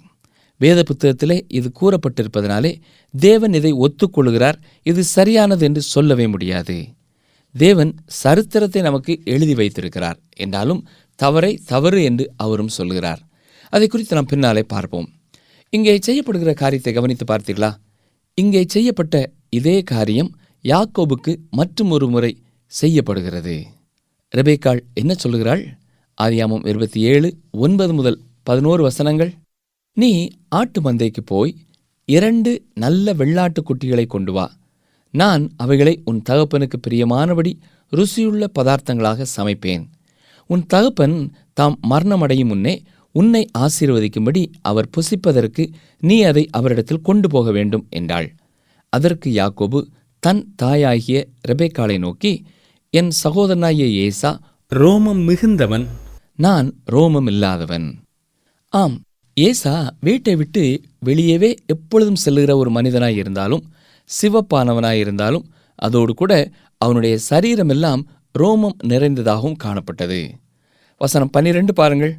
வேத 0.58 0.84
புத்தகத்திலே 0.90 1.38
இது 1.48 1.72
கூறப்பட்டிருப்பதனாலே 1.80 2.72
தேவன் 3.14 3.54
இதை 3.54 3.72
ஒத்துக்கொள்கிறார். 3.74 4.58
இது 4.84 5.04
சரியானது 5.04 5.66
என்று 5.66 5.82
சொல்லவே 5.82 6.28
முடியாது. 6.28 6.78
தேவன் 7.56 7.92
சரித்திரத்தை 8.06 8.82
நமக்கு 8.82 9.22
எழுதி 9.26 9.54
வைத்திருக்கிறார். 9.54 10.18
என்றாலும் 10.38 10.82
தவறை 11.16 11.52
தவறு 11.66 12.04
என்று 12.04 12.26
அவரும் 12.36 12.68
சொல்கிறார். 12.68 13.22
அதை 13.70 13.88
குறித்து 13.88 14.16
நாம் 14.16 14.32
பின்னாலே 14.32 14.64
பார்ப்போம். 14.64 15.08
இங்கே 15.70 16.00
செய்யப்படுகிற 16.08 16.54
காரியத்தை 16.54 16.94
கவனித்து 16.94 17.26
பார்த்தீர்களா? 17.34 17.72
இங்கே 18.38 18.64
செய்யப்பட்ட 18.68 19.16
இதே 19.50 19.78
காரியம் 19.82 20.32
யாக்கோபுக்கு 20.64 21.34
மற்றும் 21.50 21.90
ஒரு 21.90 22.08
முறை 22.08 22.32
செய்யப்படுகிறது. 22.68 23.66
ரெபேக்காள் 24.36 24.80
என்ன 24.94 25.14
சொல்லுகிறாள்? 25.14 25.64
ஆதியாமம் 26.22 26.68
இருபத்தி 26.68 27.02
ஏழு 27.02 27.38
ஒன்பது 27.52 27.94
முதல் 27.94 28.20
பதினோரு 28.44 28.84
வசனங்கள். 28.84 29.34
நீ 29.94 30.30
ஆட்டு 30.50 30.82
மந்தைக்கு 30.82 31.22
போய் 31.26 31.56
இரண்டு 32.06 32.66
நல்ல 32.74 33.14
வெள்ளாட்டு 33.14 33.62
குட்டிகளை 33.64 34.06
கொண்டு 34.08 34.32
வா. 34.32 34.56
நான் 35.12 35.52
அவைகளை 35.56 36.02
உன் 36.06 36.22
தகப்பனுக்கு 36.30 36.80
பிரியமானபடி 36.88 37.54
ருசியுள்ள 37.92 38.48
பதார்த்தங்களாக 38.60 39.26
சமைப்பேன். 39.38 39.86
உன் 40.48 40.66
தகப்பன் 40.66 41.32
தாம் 41.54 41.80
மரணமடையும் 41.90 42.46
முன்னே 42.46 42.82
உன்னை 43.12 43.48
ஆசீர்வதிக்கும்படி 43.58 44.48
அவர் 44.62 44.90
புசிப்பதற்கு 44.98 45.74
நீ 46.00 46.22
அதை 46.24 46.48
அவரிடத்தில் 46.52 47.02
கொண்டு 47.02 47.30
போக 47.30 47.52
வேண்டும் 47.52 47.88
என்றாள். 47.90 48.36
அதற்கு 48.90 49.30
யாக்கோபு 49.32 49.88
தன் 50.20 50.54
தாயாகிய 50.56 51.28
ரெபேக்காலை 51.48 51.98
நோக்கி 52.00 52.46
என் 53.00 53.12
சகோதரனாகிய 53.24 53.86
ஏசா 54.06 54.30
ரோமம் 54.72 55.22
மிகுந்தவன். 55.28 55.86
நான் 56.36 56.68
ரோமம் 56.92 57.28
இல்லாதவன் 57.28 57.88
ஆம் 58.74 58.96
ஏசா 59.38 59.74
வீட்டை 60.00 60.36
விட்டு 60.36 60.64
வெளியவே 61.06 61.50
எப்பொழுதும் 61.66 62.22
செல்லுகிற 62.24 62.58
ஒரு 62.58 62.72
மனிதனாய் 62.72 63.18
இருந்தாலும் 63.22 63.64
சிவப்பானவனாய் 64.10 65.02
இருந்தாலும் 65.04 65.46
அதோடு 65.80 66.14
கூட 66.14 66.34
அவனுடைய 66.82 67.16
சரீரமெல்லாம் 67.30 68.04
ரோமம் 68.40 68.78
நிறைந்ததாகவும் 68.84 69.60
காணப்பட்டது. 69.64 70.22
வசனம் 71.02 71.30
பன்னிரண்டு 71.30 71.74
பாருங்கள். 71.74 72.14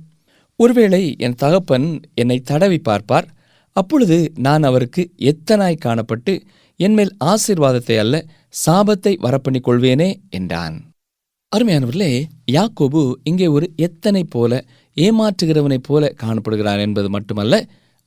ஒருவேளை 0.60 1.02
என் 1.18 1.40
தகப்பன் 1.44 1.88
என்னை 2.14 2.38
தடவி 2.40 2.78
பார்ப்பார் 2.78 3.28
அப்பொழுது 3.76 4.18
நான் 4.38 4.62
அவருக்கு 4.62 5.02
எத்தனாய் 5.30 5.84
காணப்பட்டு 5.84 6.34
என்மேல் 6.80 7.16
ஆசீர்வாதத்தை 7.24 7.96
அல்ல 7.98 8.16
சாபத்தை 8.56 9.12
வரப்பண்ணிக் 9.24 9.66
கொள்வேனே 9.66 10.10
என்றான். 10.30 10.76
அருமையானவர்களே 11.52 12.12
யாக்கோபு 12.56 13.00
இங்கே 13.30 13.46
ஒரு 13.46 13.66
எத்தனை 13.86 14.22
போல 14.24 14.52
ஏமாற்றுகிறவனைப் 14.96 15.86
போல 15.88 16.12
காணப்படுகிறான் 16.22 16.82
என்பது 16.86 17.08
மட்டுமல்ல 17.10 17.54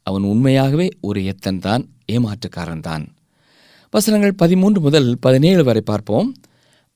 அவன் 0.07 0.23
உண்மையாகவே 0.23 0.87
ஒரு 1.01 1.19
எத்தன் 1.25 1.59
தான் 1.59 1.83
ஏமாற்றுக்காரன் 2.11 2.83
தான் 2.87 3.05
வசனங்கள் 3.93 4.33
பதிமூன்று 4.33 4.79
முதல் 4.81 5.09
பதினேழு 5.19 5.63
வரை 5.63 5.81
பார்ப்போம். 5.81 6.27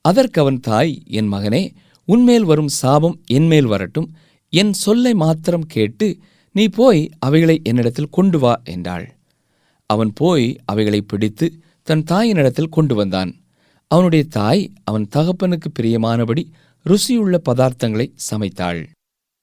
அதற்கு 0.04 0.38
அவன் 0.40 0.58
தாய் 0.60 0.92
என் 1.18 1.30
மகனே 1.32 1.62
உன்மேல் 2.08 2.46
வரும் 2.50 2.70
சாபம் 2.80 3.16
என்மேல் 3.36 3.68
வரட்டும். 3.72 4.08
என் 4.52 4.72
சொல்லை 4.84 5.12
மாத்திரம் 5.14 5.66
கேட்டு 5.66 6.08
நீ 6.54 6.64
போய் 6.68 7.00
அவைகளை 7.18 7.56
என்னிடத்தில் 7.62 8.14
கொண்டு 8.16 8.38
வா 8.38 8.52
என்றாள். 8.64 9.06
அவன் 9.90 10.12
போய் 10.12 10.46
அவைகளை 10.64 11.00
பிடித்து 11.02 11.46
தன் 11.82 12.04
தாயினிடத்தில் 12.10 12.74
கொண்டு 12.76 12.94
வந்தான். 12.94 13.32
அவனுடைய 13.94 14.24
தாய் 14.36 14.62
அவன் 14.84 15.06
தகப்பனுக்கு 15.16 15.68
பிரியமானபடி 15.78 16.42
ருசியுள்ள 16.86 17.34
பதார்த்தங்களை 17.48 18.06
சமைத்தாள். 18.28 18.80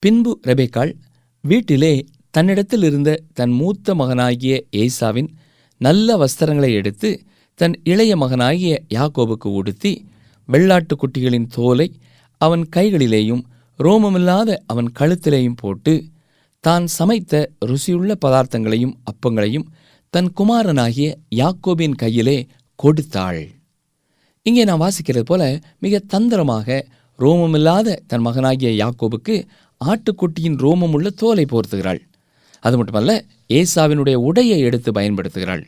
பின்பு 0.04 0.32
ரெபேக்காள் 0.44 0.92
வீட்டிலே 1.44 1.94
தன்னிடத்தில் 2.30 2.84
இருந்த 2.84 3.10
தன் 3.34 3.54
மூத்த 3.60 3.96
மகனாகிய 3.96 4.54
ஏசாவின் 4.82 5.30
நல்ல 5.82 6.18
வஸ்திரங்களை 6.18 6.72
எடுத்து 6.80 7.10
தன் 7.60 7.76
இளைய 7.84 8.14
மகனாகிய 8.18 8.74
யாக்கோபுக்கு 8.90 9.50
உடுத்தி 9.60 9.94
வெள்ளாட்டு 10.50 10.96
குட்டிகளின் 11.02 11.48
தோலை 11.48 11.88
அவன் 12.42 12.64
கைகளிலேயும் 12.76 13.44
ரோமமில்லாத 13.80 14.50
அவன் 14.68 14.90
கழுத்திலேயும் 15.00 15.60
போட்டு 15.64 15.94
தான் 16.64 16.86
சமைத்த 16.98 17.36
ருசியுள்ள 17.66 18.12
பதார்த்தங்களையும் 18.26 18.96
அப்பங்களையும் 19.12 19.68
தன் 20.14 20.30
குமாரனாகிய 20.34 21.08
யாக்கோபின் 21.36 21.96
கையிலே 21.96 22.38
கொடுத்தாள். 22.80 23.42
இங்கே 24.46 24.64
நான் 24.64 24.82
வாசிக்கிறது 24.82 25.22
போல 25.22 25.44
மிக 25.80 26.00
தந்திரமாக 26.14 26.86
ரோமமில்லாத 27.20 27.98
தன் 28.08 28.22
மகனாகிய 28.22 28.70
யாக்கோபுக்கு 28.82 29.36
ஆட்டுக்குட்டியின் 29.82 30.58
ரோமம் 30.64 30.94
உள்ள 30.94 31.10
தோலை 31.10 31.46
போர்த்துகிறாள். 31.52 32.00
அது 32.60 32.78
மட்டுமல்ல 32.78 33.12
ஏசாவினுடைய 33.50 34.16
உடையை 34.28 34.58
எடுத்து 34.68 34.92
பயன்படுத்துகிறாள். 34.92 35.64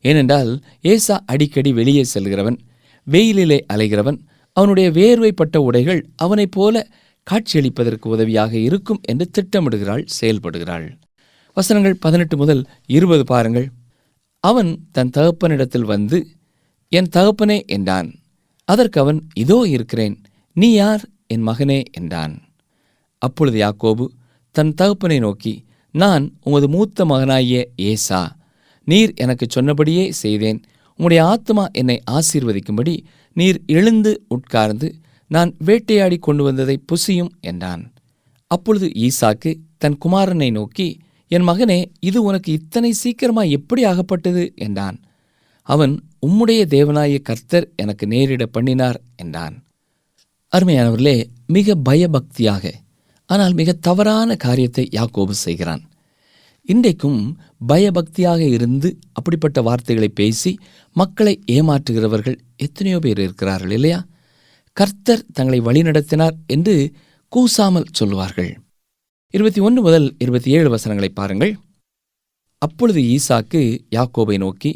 ஏனென்றால் 0.00 0.50
ஏசா 0.82 1.22
அடிக்கடி 1.26 1.72
வெளியே 1.72 2.04
செல்கிறவன் 2.14 2.58
வெயிலிலே 3.06 3.58
அலைகிறவன் 3.72 4.18
அவனுடைய 4.56 4.88
வேர்வைப்பட்ட 4.90 5.56
உடைகள் 5.56 6.00
அவனைப் 6.16 6.50
போல 6.50 6.86
காட்சியளிப்பதற்கு 7.26 8.06
உதவியாக 8.14 8.52
இருக்கும் 8.58 9.00
என்று 9.02 9.26
திட்டமிடுகிறாள் 9.36 10.04
செயல்படுகிறாள். 10.20 10.86
வசனங்கள் 11.56 11.96
பதினெட்டு 11.96 12.36
முதல் 12.36 12.62
இருபது 12.86 13.24
பாருங்கள். 13.24 13.66
அவன் 14.44 14.70
தன் 14.92 15.12
தகப்பனிடத்தில் 15.16 15.90
வந்து 15.92 16.18
என் 16.96 17.08
தகப்பனே 17.16 17.58
என்றான். 17.66 18.08
அதற்கு 18.68 18.98
அவன் 19.00 19.18
இதோ 19.34 19.58
இருக்கிறேன் 19.68 20.16
நீ 20.56 20.68
யார்? 20.72 21.02
என் 21.26 21.46
மகனே 21.48 21.80
என்றான். 21.92 22.34
அப்பொழுது 23.22 23.58
யாக்கோபு 23.64 24.04
தன் 24.54 24.72
தகப்பனை 24.74 25.18
நோக்கி 25.18 25.54
நான் 25.94 26.24
உமது 26.42 26.66
மூத்த 26.68 27.04
மகனாகிய 27.04 27.58
ஏசா. 27.90 28.20
நீர் 28.88 29.12
எனக்கு 29.14 29.46
சொன்னபடியே 29.48 30.04
செய்தேன். 30.22 30.60
உம்முடைய 30.98 31.20
ஆத்மா 31.32 31.64
என்னை 31.72 31.96
ஆசீர்வதிக்கும்படி 32.10 32.94
நீர் 33.36 33.58
எழுந்து 33.66 34.12
உட்கார்ந்து 34.28 34.88
நான் 35.30 35.50
வேட்டையாடி 35.58 36.18
கொண்டு 36.18 36.42
வந்ததை 36.44 36.76
புசியும் 36.88 37.32
என்றான். 37.40 37.82
அப்பொழுது 38.50 38.86
ஈசாக்கு 39.06 39.52
தன் 39.78 39.98
குமாரனை 40.04 40.50
நோக்கி 40.50 40.88
என் 41.30 41.48
மகனே 41.48 41.78
இது 42.00 42.18
உனக்கு 42.22 42.50
இத்தனை 42.52 42.90
சீக்கிரமாய் 43.02 43.54
எப்படி 43.58 43.82
ஆகப்பட்டது? 43.84 44.44
என்றான். 44.56 44.98
அவன் 45.68 45.92
உம்முடைய 46.26 46.62
தேவனாய 46.74 47.22
கர்த்தர் 47.22 47.66
எனக்கு 47.76 48.06
நேரிட 48.06 48.44
பண்ணினார் 48.46 48.98
என்றான். 49.16 49.56
அருமையானவர்களே 50.52 51.16
மிக 51.46 51.76
பயபக்தியாக 51.88 52.72
ஆனால் 53.30 53.54
மிக 53.54 53.72
தவறான 53.72 54.36
காரியத்தை 54.36 54.88
யாக்கோபு 54.92 55.34
செய்கிறான். 55.44 55.82
இன்றைக்கும் 56.68 57.20
பயபக்தியாக 57.68 58.40
இருந்து 58.48 58.88
அப்படிப்பட்ட 59.12 59.58
வார்த்தைகளை 59.62 60.08
பேசி 60.08 60.52
மக்களை 60.96 61.34
ஏமாற்றுகிறவர்கள் 61.46 62.38
எத்தனையோ 62.56 62.98
பேர் 62.98 63.18
இருக்கிறார்கள் 63.18 63.70
இல்லையா? 63.70 64.00
கர்த்தர் 64.72 65.26
தங்களை 65.32 65.60
வழிநடத்தினார் 65.60 66.36
என்று 66.46 66.76
கூசாமல் 67.28 67.90
சொல்லுவார்கள். 67.92 68.52
இருபத்தி 69.30 69.60
ஒன்று 69.60 69.80
முதல் 69.82 70.14
இருபத்தி 70.18 70.50
ஏழு 70.50 70.68
வசனங்களை 70.70 71.08
பாருங்கள். 71.08 71.52
அப்பொழுது 72.58 73.00
ஈசாக்கு 73.14 73.62
யாக்கோபை 73.90 74.36
நோக்கி 74.38 74.72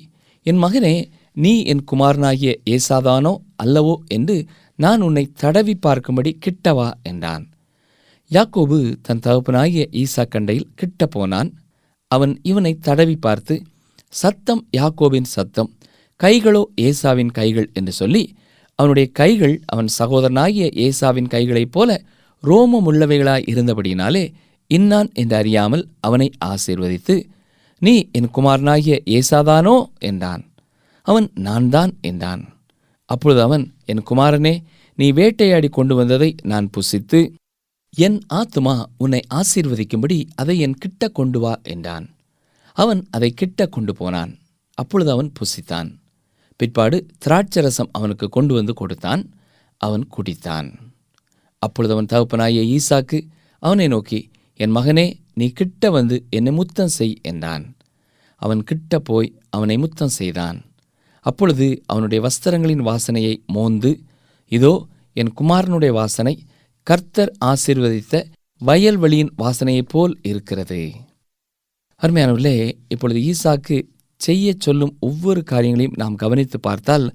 என் 0.48 0.60
மகனே 0.64 0.94
நீ 1.36 1.52
என் 1.62 1.84
குமாரனாகிய 1.84 2.50
ஏசாதானோ 2.70 3.32
அல்லவோ 3.62 3.94
என்று 4.08 4.36
நான் 4.78 5.00
உன்னை 5.00 5.24
தடவி 5.34 5.74
பார்க்கும்படி 5.86 6.30
கிட்டவா 6.46 6.88
என்றான். 7.02 7.44
யாக்கோபு 8.30 8.78
தன் 9.02 9.18
தகப்பனாகிய 9.18 9.84
ஈசா 9.92 10.24
கண்டையில் 10.28 10.70
கிட்ட 10.74 11.06
போனான் 11.06 11.50
அவன் 12.10 12.34
இவனை 12.42 12.72
தடவி 12.78 13.16
பார்த்து 13.16 13.54
சத்தம் 14.12 14.62
யாக்கோபின் 14.76 15.28
சத்தம் 15.28 15.70
கைகளோ 16.20 16.62
ஏசாவின் 16.80 17.32
கைகள் 17.32 17.68
என்று 17.74 17.92
சொல்லி 17.92 18.22
அவனுடைய 18.78 19.06
கைகள் 19.12 19.56
அவன் 19.66 19.88
சகோதரனாகிய 19.98 20.66
ஏசாவின் 20.86 21.26
கைகளைப் 21.26 21.72
போல 21.72 21.90
ரோமமுள்ளவைகளாய் 22.42 23.48
இருந்தபடியினாலே 23.48 24.24
இன்னான் 24.70 25.10
என்று 25.12 25.36
அறியாமல் 25.36 25.84
அவனை 26.00 26.30
ஆசீர்வதித்து 26.44 27.14
நீ 27.78 28.08
என் 28.12 28.30
குமாரனாகிய 28.34 29.00
ஏசாதானோ? 29.04 29.84
என்றான். 29.98 30.44
அவன் 31.02 31.30
நான் 31.34 31.68
தான் 31.68 31.98
என்றான். 32.00 32.48
அப்பொழுது 33.04 33.42
அவன் 33.42 33.74
என் 33.84 34.02
குமாரனே 34.10 34.62
நீ 34.94 35.12
வேட்டையாடி 35.12 35.68
கொண்டு 35.68 35.94
வந்ததை 35.94 36.34
நான் 36.42 36.70
புசித்து 36.70 37.32
என் 37.96 38.20
ஆத்துமா 38.34 38.84
உன்னை 38.96 39.20
ஆசீர்வதிக்கும்படி 39.34 40.24
அதை 40.34 40.58
என் 40.58 40.74
கிட்ட 40.74 41.08
கொண்டு 41.08 41.40
வா 41.40 41.60
என்றான். 41.62 42.16
அவன் 42.72 43.06
அதை 43.10 43.30
கிட்ட 43.30 43.66
கொண்டு 43.66 43.94
போனான். 43.94 44.38
அப்பொழுது 44.74 45.10
அவன் 45.10 45.32
புசித்தான். 45.40 45.94
பிற்பாடு 46.56 47.06
திராட்சரசம் 47.24 47.88
அவனுக்கு 47.92 48.28
கொண்டு 48.28 48.54
வந்து 48.54 48.74
கொடுத்தான். 48.74 49.30
அவன் 49.76 50.08
குடித்தான். 50.08 50.74
அப்பொழுது 51.58 51.94
அவன் 51.94 52.06
தகப்பனாகிய 52.06 52.78
ஈசாக்கு 52.78 53.28
அவனை 53.58 53.88
நோக்கி 53.88 54.30
என் 54.56 54.76
மகனே 54.76 55.14
நீ 55.38 55.46
கிட்ட 55.58 55.90
வந்து 55.90 56.16
என்னை 56.36 56.52
முத்தம் 56.52 56.94
செய் 56.98 57.14
என்றான். 57.30 57.64
அவன் 58.42 58.62
கிட்ட 58.70 58.98
போய் 59.08 59.28
அவனை 59.56 59.76
முத்தம் 59.78 60.16
செய்தான். 60.18 60.58
அப்பொழுது 61.26 61.66
அவனுடைய 61.86 62.20
வஸ்திரங்களின் 62.26 62.86
வாசனையை 62.88 63.34
மோந்து 63.46 63.90
இதோ 64.52 64.72
என் 65.16 65.32
குமாரனுடைய 65.40 65.92
வாசனை 66.00 66.34
கர்த்தர் 66.86 67.32
ஆசீர்வதித்த 67.44 68.22
வயல்வெளியின் 68.60 69.32
வாசனையைப் 69.42 69.90
போல் 69.92 70.14
இருக்கிறது. 70.22 70.80
அருமையானவர்களே 72.02 72.56
இப்பொழுது 72.88 73.20
ஈசாக்கு 73.30 73.76
செய்ய 74.20 74.54
சொல்லும் 74.58 74.94
ஒவ்வொரு 75.08 75.40
காரியங்களையும் 75.42 75.96
நாம் 75.96 76.20
கவனித்து 76.22 76.58
பார்த்தால் 76.60 77.06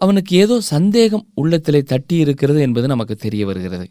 அவனுக்கு 0.00 0.32
ஏதோ 0.36 0.56
சந்தேகம் 0.74 1.26
உள்ளத்திலே 1.34 1.80
தட்டி 1.82 2.16
இருக்கிறது 2.16 2.60
என்பது 2.60 2.86
நமக்கு 2.86 3.14
தெரிய 3.16 3.42
வருகிறது. 3.46 3.86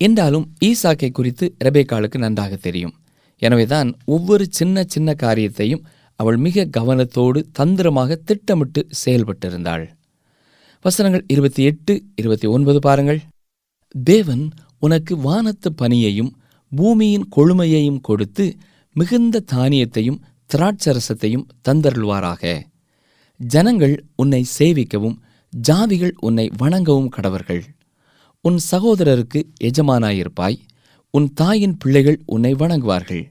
என்றாலும் 0.00 0.46
ஈசாக்கை 0.68 1.10
குறித்து 1.12 1.46
ரெபேக்காளுக்கு 1.64 2.18
நன்றாக 2.18 2.54
தெரியும். 2.56 2.94
எனவேதான் 3.36 3.98
ஒவ்வொரு 4.04 4.46
சின்ன 4.50 4.84
சின்ன 4.86 5.14
காரியத்தையும் 5.14 5.86
அவள் 6.16 6.36
மிக 6.36 6.68
கவனத்தோடு 6.78 7.44
தந்திரமாக 7.52 8.14
திட்டமிட்டு 8.14 8.86
செயல்பட்டிருந்தாள். 9.04 9.88
வசனங்கள் 10.82 11.24
இருபத்தி 11.26 11.62
எட்டு 11.62 12.02
இருபத்தி 12.14 12.46
ஒன்பது 12.46 12.78
பாருங்கள். 12.78 13.20
தேவன் 14.04 14.50
உனக்கு 14.78 15.16
வானத்து 15.16 15.74
பனியையும் 15.82 16.30
பூமியின் 16.76 17.28
கொழுமையையும் 17.36 18.00
கொடுத்து 18.00 18.56
மிகுந்த 18.92 19.44
தானியத்தையும் 19.52 20.20
திராட்சரசத்தையும் 20.54 21.44
தந்தருள்வாராக. 21.68 22.62
ஜனங்கள் 23.36 24.04
உன்னை 24.16 24.46
சேவிக்கவும் 24.58 25.16
ஜாதிகள் 25.68 26.12
உன்னை 26.20 26.50
வணங்கவும் 26.58 27.08
கடவர்கள். 27.16 27.62
உன் 28.40 28.58
சகோதரருக்கு 28.70 29.42
எஜமானாயிருப்பாய். 29.64 30.58
உன் 31.16 31.26
தாயின் 31.34 31.76
பிள்ளைகள் 31.76 32.16
உன்னை 32.26 32.54
வணங்குவார்கள். 32.54 33.24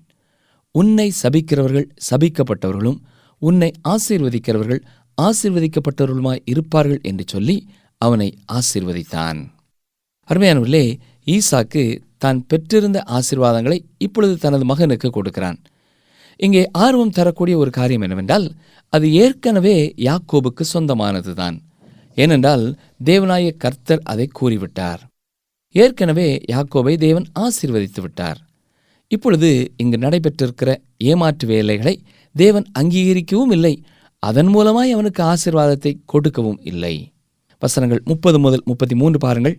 உன்னை 0.71 1.13
சபிக்கிறவர்கள் 1.23 1.87
சபிக்கப்பட்டவர்களும் 2.09 2.99
உன்னை 3.41 3.71
ஆசீர்வதிக்கிறவர்கள் 3.89 4.81
ஆசீர்வதிக்கப்பட்டவர்களுமாய் 5.21 6.41
இருப்பார்கள் 6.45 7.01
என்று 7.01 7.23
சொல்லி 7.27 7.67
அவனை 7.97 8.37
ஆசீர்வதித்தான். 8.51 9.39
அருமையானவர்களே 10.29 10.85
ஈசாக்கு 11.35 11.83
தான் 12.17 12.45
பெற்றிருந்த 12.45 13.03
ஆசீர்வாதங்களை 13.09 13.79
இப்பொழுது 13.97 14.37
தனது 14.37 14.65
மகனுக்கு 14.65 15.09
கொடுக்கிறான். 15.09 15.59
இங்கே 16.35 16.69
ஆர்வம் 16.71 17.09
தரக்கூடிய 17.09 17.57
ஒரு 17.57 17.69
காரியம் 17.69 18.01
என்னவென்றால் 18.01 18.55
அது 18.89 19.11
ஏற்கனவே 19.13 19.93
யாக்கோபுக்கு 20.09 20.63
சொந்தமானதுதான். 20.73 21.57
ஏனென்றால் 22.15 22.77
தேவநாய 23.05 23.51
கர்த்தர் 23.57 24.01
அதை 24.03 24.29
கூறிவிட்டார். 24.41 25.01
ஏற்கனவே 25.75 26.27
யாக்கோபை 26.51 26.93
தேவன் 26.97 27.25
ஆசீர்வதித்து 27.39 28.01
விட்டார் 28.01 28.39
இப்பொழுது 29.07 29.49
இங்கு 29.77 29.97
நடைபெற்றிருக்கிற 29.97 30.69
ஏமாற்று 31.09 31.45
வேலைகளை 31.47 31.95
தேவன் 32.35 32.65
அங்கீகரிக்கவும் 32.79 33.51
இல்லை. 33.51 33.73
அதன் 34.23 34.49
மூலமாய் 34.55 34.93
அவனுக்கு 34.95 35.21
ஆசீர்வாதத்தை 35.23 35.91
கொடுக்கவும் 36.05 36.59
இல்லை. 36.63 36.95
வசனங்கள் 37.61 38.01
முப்பது 38.05 38.37
முதல் 38.39 38.63
முப்பத்தி 38.65 38.95
மூன்று 38.95 39.19
பாருங்கள். 39.19 39.55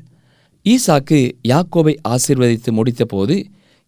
ஈசாக்கு 0.66 1.18
யாக்கோபை 1.48 1.94
ஆசீர்வதித்து 2.08 2.70
முடித்தபோது 2.78 3.36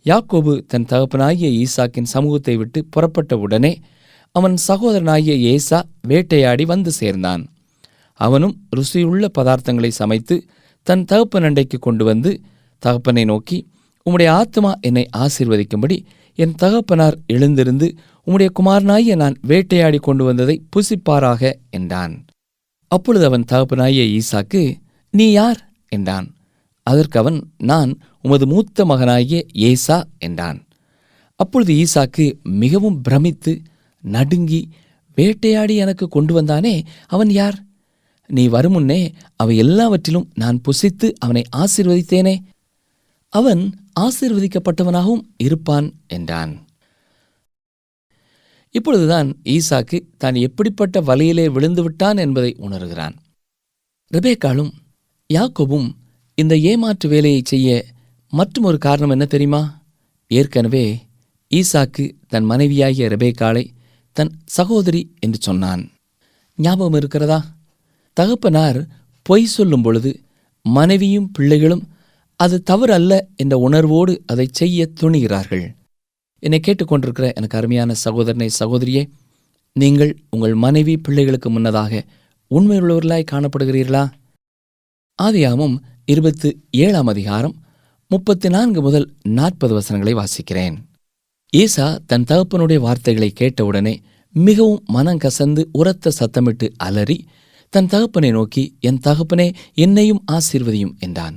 யாக்கோபு 0.06 0.52
தன் 0.66 0.88
தகப்பனாகிய 0.90 1.48
ஈசாக்கின் 1.62 2.10
சமூகத்தை 2.14 2.54
விட்டு 2.56 2.80
புறப்பட்ட 2.84 3.38
உடனே 3.38 3.72
அவன் 4.34 4.56
சகோதரனாகிய 4.68 5.34
ஏசா 5.52 5.78
வேட்டையாடி 6.10 6.64
வந்து 6.64 6.90
சேர்ந்தான். 6.92 7.42
அவனும் 8.20 8.54
ருசியுள்ள 8.76 9.26
பதார்த்தங்களை 9.38 9.90
சமைத்து 10.00 10.36
தன் 10.86 11.04
தகப்பன் 11.04 11.42
அண்டைக்கு 11.42 11.78
கொண்டு 11.78 12.04
வந்து 12.04 12.40
தகப்பனை 12.78 13.24
நோக்கி 13.24 13.68
உம்முடைய 14.06 14.28
ஆத்மா 14.28 14.74
என்னை 14.80 15.08
ஆசீர்வதிக்கும்படி 15.16 15.96
என் 16.34 16.54
தகப்பனார் 16.54 17.16
எழுந்திருந்து 17.26 17.94
உம்முடைய 18.26 18.48
குமாரனாகிய 18.52 19.16
நான் 19.16 19.36
வேட்டையாடி 19.42 19.98
கொண்டு 19.98 20.24
வந்ததை 20.24 20.62
புசிப்பாராக 20.76 21.52
என்றான். 21.70 22.24
அப்பொழுது 22.88 23.24
அவன் 23.24 23.44
தகப்பனாகிய 23.44 24.20
ஈசாக்கு 24.20 24.76
நீ 25.10 25.30
யார்? 25.30 25.60
என்றான். 25.88 26.34
அதற்கு 26.82 27.18
அவன் 27.18 27.38
நான் 27.58 27.98
உமது 28.22 28.46
மூத்த 28.46 28.84
மகனாகிய 28.84 29.46
ஏசா 29.52 29.98
என்றான். 30.18 30.58
அப்பொழுது 31.40 31.72
ஈசாக்கு 31.74 32.26
மிகவும் 32.42 33.00
பிரமித்து 33.00 33.62
நடுங்கி 34.02 34.70
வேட்டையாடி 35.14 35.76
எனக்கு 35.76 36.08
கொண்டு 36.08 36.42
வந்தானே 36.42 36.82
அவன் 37.06 37.30
யார்? 37.30 37.58
நீ 38.28 38.48
வருமுன்னே 38.48 39.12
அவை 39.36 39.56
எல்லாவற்றிலும் 39.56 40.30
நான் 40.34 40.60
புசித்து 40.60 41.12
அவனை 41.18 41.42
ஆசிர்வதித்தேனே. 41.56 42.38
அவன் 43.28 43.74
ஆசிர்வதிக்கப்பட்டவனாகவும் 44.00 45.22
இருப்பான் 45.36 45.92
என்றான். 46.06 46.64
இப்பொழுதுதான் 48.70 49.40
ஈசாக்கு 49.44 50.00
தான் 50.18 50.34
எப்படிப்பட்ட 50.34 51.00
வலையிலே 51.00 51.50
விழுந்து 51.50 51.82
விட்டான் 51.82 52.16
என்பதை 52.16 52.56
உணர்கிறான். 52.58 53.14
ரெபேக்காலும் 54.12 54.72
யாக்கோபும் 55.34 55.88
இந்த 56.34 56.56
ஏமாற்று 56.56 57.08
வேலையை 57.08 57.42
செய்ய 57.44 57.86
மற்றும் 58.28 58.64
ஒரு 58.64 58.78
காரணம் 58.78 59.10
என்ன 59.10 59.24
தெரியுமா? 59.24 59.82
ஏற்கனவே 60.28 61.02
ஈசாக்கு 61.50 62.12
தன் 62.28 62.44
மனைவியாகிய 62.44 63.08
ரெபேக்காளை 63.08 63.70
தன் 64.12 64.32
சகோதரி 64.44 65.14
என்று 65.20 65.38
சொன்னான். 65.40 65.90
ஞாபகம் 66.56 66.92
இருக்கிறதா? 66.92 67.55
தகப்பனார் 68.16 68.80
பொய் 69.26 69.46
சொல்லும் 69.46 69.82
பொழுது 69.82 70.10
மனைவியும் 70.64 71.30
பிள்ளைகளும் 71.32 71.84
அது 72.40 72.56
தவறு 72.62 72.92
அல்ல 72.92 73.12
என்ற 73.36 73.54
உணர்வோடு 73.58 74.12
அதை 74.26 74.46
செய்ய 74.52 74.88
துணிகிறார்கள். 75.00 75.64
என்னை 76.42 76.58
கேட்டுக்கொண்டிருக்கிற 76.62 77.26
எனக்கு 77.34 77.58
அருமையான 77.58 77.90
சகோதரனை 78.04 78.48
சகோதரியே 78.58 79.02
நீங்கள் 79.76 80.12
உங்கள் 80.30 80.54
மனைவி 80.64 80.94
பிள்ளைகளுக்கு 80.96 81.50
முன்னதாக 81.50 82.02
உண்மையுள்ளவர்களாய் 82.50 83.30
காணப்படுகிறீர்களா? 83.32 84.04
ஆதியாமும் 85.18 85.76
இருபத்து 86.04 86.48
ஏழாம் 86.70 87.06
அதிகாரம் 87.06 87.54
முப்பத்தி 88.10 88.48
நான்கு 88.48 88.80
முதல் 88.82 89.06
நாற்பது 89.38 89.72
வசனங்களை 89.74 90.12
வாசிக்கிறேன். 90.14 90.76
ஈசா 91.52 91.86
தன் 92.06 92.26
தகப்பனுடைய 92.30 92.78
வார்த்தைகளை 92.78 93.30
கேட்டவுடனே 93.30 93.94
மிகவும் 94.34 94.82
மனம் 94.86 95.22
கசந்து 95.24 95.62
உரத்த 95.72 96.12
சத்தமிட்டு 96.18 96.68
அலறி 96.76 97.18
தன் 97.70 97.86
தகப்பனை 97.86 98.30
நோக்கி 98.30 98.76
என் 98.80 99.00
தகப்பனே 99.04 99.54
என்னையும் 99.74 100.24
ஆசீர்வதியும் 100.32 100.94
என்றான். 100.98 101.36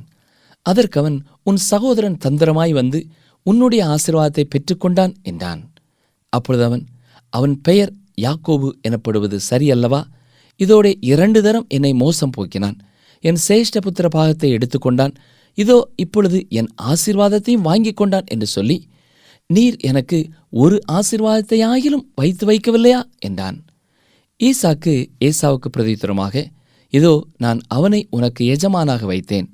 அதற்கவன் 0.62 1.18
உன் 1.44 1.58
சகோதரன் 1.58 2.18
தந்திரமாய் 2.26 2.72
வந்து 2.72 3.08
உன்னுடைய 3.44 3.82
ஆசீர்வாதத்தை 3.88 4.44
பெற்றுக்கொண்டான் 4.46 5.14
என்றான். 5.22 5.62
அப்பொழுது 6.30 6.64
அவன் 6.64 6.86
அவன் 7.30 7.62
பெயர் 7.62 7.94
யாக்கோபு 8.22 8.70
எனப்படுவது 8.82 9.40
சரியல்லவா? 9.50 10.02
இதோடே 10.58 10.96
இரண்டு 11.00 11.42
தரம் 11.42 11.66
என்னை 11.68 11.94
மோசம் 11.94 12.34
போக்கினான். 12.38 12.78
என் 13.20 13.40
சேஷ்டபுத்திர 13.48 14.08
பாகத்தை 14.08 14.50
எடுத்துக்கொண்டான். 14.52 15.14
இதோ 15.54 15.78
இப்பொழுது 15.96 16.46
என் 16.50 16.70
ஆசீர்வாதத்தையும் 16.84 17.62
வாங்கிக் 17.62 17.98
கொண்டான் 17.98 18.24
என்று 18.26 18.48
சொல்லி 18.48 18.78
நீர் 19.48 19.78
எனக்கு 19.80 20.18
ஒரு 20.50 20.76
ஆசீர்வாதத்தையாயிலும் 20.92 22.06
வைத்து 22.16 22.44
வைக்கவில்லையா? 22.48 23.02
என்றான். 23.20 23.58
ஈசாக்கு 24.40 24.94
ஏசாவுக்கு 25.28 25.70
பிரதித்திரமாக 25.78 26.44
இதோ 26.94 27.14
நான் 27.38 27.60
அவனை 27.68 28.08
உனக்கு 28.10 28.44
எஜமானாக 28.56 29.04
வைத்தேன். 29.06 29.48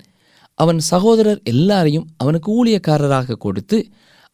அவன் 0.59 0.79
சகோதரர் 0.79 1.41
எல்லாரையும் 1.43 2.05
அவனுக்கு 2.17 2.49
ஊழியக்காரராக 2.57 3.37
கொடுத்து 3.45 3.77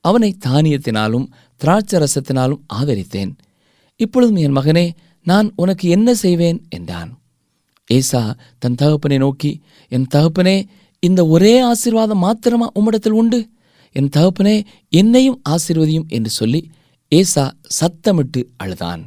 அவனை 0.05 0.29
தானியத்தினாலும் 0.45 1.25
திராட்சரசத்தினாலும் 1.61 2.61
ஆதரித்தேன். 2.73 3.31
இப்பொழுதும் 3.95 4.35
என் 4.35 4.57
மகனே 4.57 4.85
நான் 5.25 5.47
உனக்கு 5.55 5.89
என்ன 5.89 6.09
செய்வேன்? 6.15 6.59
என்றான். 6.69 7.11
ஏசா 7.89 8.21
தன் 8.59 8.75
தகப்பனை 8.75 9.17
நோக்கி 9.17 9.51
என் 9.87 10.07
தகப்பனே 10.15 10.57
இந்த 10.99 11.21
ஒரே 11.27 11.53
ஆசீர்வாதம் 11.61 12.23
மாத்திரமா 12.25 12.67
உம்மிடத்தில் 12.79 13.17
உண்டு? 13.21 13.39
என் 13.95 14.11
தகப்பனே 14.17 14.55
என்னையும் 14.89 15.41
ஆசிர்வதியும் 15.49 16.07
என்று 16.07 16.29
சொல்லி 16.29 16.61
ஏசா 17.11 17.45
சத்தமிட்டு 17.79 18.43
அழுதான். 18.57 19.01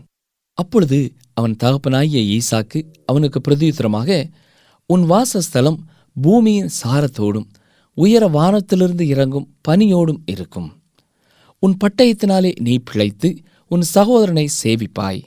அப்பொழுது 0.59 0.99
அவன் 1.35 1.57
தகப்பனாகிய 1.63 2.39
ஈசாக்கு 2.39 2.81
அவனுக்கு 3.07 3.41
பிரதியுத்தரமாக 3.41 4.31
உன் 4.87 5.05
வாசஸ்தலம் 5.05 5.79
பூமியின் 6.23 6.71
சாரத்தோடும் 6.83 7.49
உயர 7.95 8.29
வானத்திலிருந்து 8.29 9.05
இறங்கும் 9.09 9.49
பனியோடும் 9.69 10.21
இருக்கும். 10.25 10.71
உன் 11.59 11.77
பட்டயத்தினாலே 11.85 12.53
நீ 12.61 12.75
பிழைத்து 12.85 13.29
உன் 13.69 13.83
சகோதரனை 13.83 14.49
சேவிப்பாய். 14.63 15.23